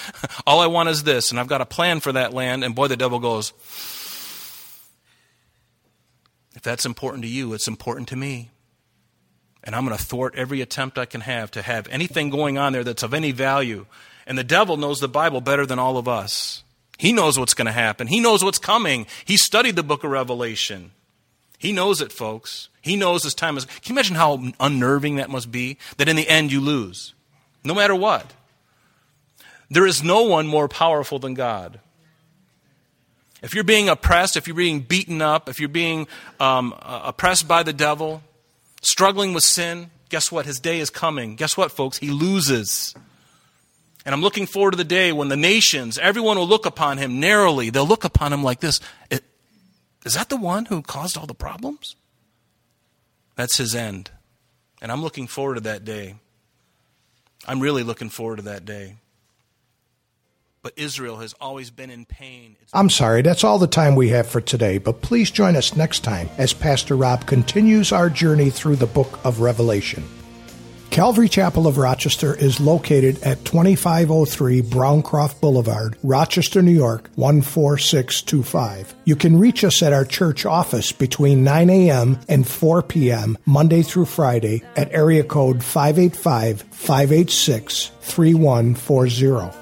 All 0.46 0.60
I 0.60 0.66
want 0.66 0.88
is 0.88 1.02
this, 1.02 1.30
and 1.30 1.38
I've 1.38 1.48
got 1.48 1.60
a 1.60 1.66
plan 1.66 2.00
for 2.00 2.12
that 2.12 2.32
land. 2.32 2.64
And 2.64 2.74
boy, 2.74 2.88
the 2.88 2.96
devil 2.96 3.18
goes, 3.18 3.52
if 6.54 6.62
that's 6.62 6.86
important 6.86 7.22
to 7.24 7.28
you, 7.28 7.52
it's 7.54 7.68
important 7.68 8.08
to 8.08 8.16
me. 8.16 8.50
And 9.64 9.76
I'm 9.76 9.84
going 9.86 9.96
to 9.96 10.02
thwart 10.02 10.34
every 10.36 10.60
attempt 10.60 10.98
I 10.98 11.04
can 11.04 11.20
have 11.20 11.50
to 11.52 11.62
have 11.62 11.86
anything 11.88 12.30
going 12.30 12.58
on 12.58 12.72
there 12.72 12.84
that's 12.84 13.02
of 13.02 13.14
any 13.14 13.30
value. 13.30 13.86
And 14.26 14.36
the 14.36 14.44
devil 14.44 14.76
knows 14.76 15.00
the 15.00 15.08
Bible 15.08 15.40
better 15.40 15.66
than 15.66 15.78
all 15.78 15.98
of 15.98 16.08
us. 16.08 16.64
He 16.98 17.12
knows 17.12 17.38
what's 17.38 17.54
going 17.54 17.66
to 17.66 17.72
happen. 17.72 18.06
He 18.06 18.20
knows 18.20 18.44
what's 18.44 18.58
coming. 18.58 19.06
He 19.24 19.36
studied 19.36 19.76
the 19.76 19.82
book 19.82 20.04
of 20.04 20.10
Revelation. 20.10 20.92
He 21.58 21.72
knows 21.72 22.00
it, 22.00 22.12
folks. 22.12 22.68
He 22.80 22.96
knows 22.96 23.22
this 23.22 23.34
time 23.34 23.56
is. 23.56 23.64
Can 23.64 23.80
you 23.84 23.94
imagine 23.94 24.16
how 24.16 24.42
unnerving 24.58 25.16
that 25.16 25.30
must 25.30 25.50
be? 25.50 25.78
That 25.96 26.08
in 26.08 26.16
the 26.16 26.28
end 26.28 26.50
you 26.50 26.60
lose, 26.60 27.14
no 27.64 27.74
matter 27.74 27.94
what. 27.94 28.32
There 29.72 29.86
is 29.86 30.02
no 30.02 30.24
one 30.24 30.46
more 30.46 30.68
powerful 30.68 31.18
than 31.18 31.32
God. 31.32 31.80
If 33.42 33.54
you're 33.54 33.64
being 33.64 33.88
oppressed, 33.88 34.36
if 34.36 34.46
you're 34.46 34.54
being 34.54 34.80
beaten 34.80 35.22
up, 35.22 35.48
if 35.48 35.60
you're 35.60 35.68
being 35.70 36.08
um, 36.38 36.74
uh, 36.78 37.00
oppressed 37.04 37.48
by 37.48 37.62
the 37.62 37.72
devil, 37.72 38.22
struggling 38.82 39.32
with 39.32 39.44
sin, 39.44 39.90
guess 40.10 40.30
what? 40.30 40.44
His 40.44 40.60
day 40.60 40.78
is 40.78 40.90
coming. 40.90 41.36
Guess 41.36 41.56
what, 41.56 41.72
folks? 41.72 41.96
He 41.96 42.10
loses. 42.10 42.94
And 44.04 44.14
I'm 44.14 44.20
looking 44.20 44.44
forward 44.44 44.72
to 44.72 44.76
the 44.76 44.84
day 44.84 45.10
when 45.10 45.28
the 45.28 45.38
nations, 45.38 45.96
everyone 45.96 46.36
will 46.36 46.46
look 46.46 46.66
upon 46.66 46.98
him 46.98 47.18
narrowly. 47.18 47.70
They'll 47.70 47.86
look 47.86 48.04
upon 48.04 48.30
him 48.30 48.42
like 48.42 48.60
this 48.60 48.78
Is 49.10 50.14
that 50.14 50.28
the 50.28 50.36
one 50.36 50.66
who 50.66 50.82
caused 50.82 51.16
all 51.16 51.26
the 51.26 51.34
problems? 51.34 51.96
That's 53.36 53.56
his 53.56 53.74
end. 53.74 54.10
And 54.82 54.92
I'm 54.92 55.00
looking 55.00 55.28
forward 55.28 55.54
to 55.54 55.60
that 55.62 55.82
day. 55.86 56.16
I'm 57.48 57.60
really 57.60 57.84
looking 57.84 58.10
forward 58.10 58.36
to 58.36 58.42
that 58.42 58.66
day 58.66 58.96
but 60.62 60.72
Israel 60.76 61.18
has 61.18 61.34
always 61.40 61.70
been 61.70 61.90
in 61.90 62.04
pain. 62.04 62.56
It's 62.60 62.70
I'm 62.72 62.90
sorry, 62.90 63.22
that's 63.22 63.44
all 63.44 63.58
the 63.58 63.66
time 63.66 63.96
we 63.96 64.10
have 64.10 64.28
for 64.28 64.40
today, 64.40 64.78
but 64.78 65.02
please 65.02 65.30
join 65.30 65.56
us 65.56 65.76
next 65.76 66.00
time 66.00 66.28
as 66.38 66.52
Pastor 66.52 66.96
Rob 66.96 67.26
continues 67.26 67.92
our 67.92 68.08
journey 68.08 68.50
through 68.50 68.76
the 68.76 68.86
book 68.86 69.18
of 69.24 69.40
Revelation. 69.40 70.04
Calvary 70.90 71.28
Chapel 71.28 71.66
of 71.66 71.78
Rochester 71.78 72.34
is 72.34 72.60
located 72.60 73.22
at 73.22 73.46
2503 73.46 74.60
Browncroft 74.60 75.40
Boulevard, 75.40 75.96
Rochester, 76.02 76.60
New 76.60 76.70
York 76.70 77.08
14625. 77.14 78.94
You 79.06 79.16
can 79.16 79.38
reach 79.38 79.64
us 79.64 79.82
at 79.82 79.94
our 79.94 80.04
church 80.04 80.44
office 80.44 80.92
between 80.92 81.44
9 81.44 81.70
a.m. 81.70 82.20
and 82.28 82.46
4 82.46 82.82
p.m. 82.82 83.38
Monday 83.46 83.80
through 83.80 84.04
Friday 84.04 84.62
at 84.76 84.92
area 84.92 85.24
code 85.24 85.64
585 85.64 86.60
586 86.60 87.90
3140. 88.02 89.61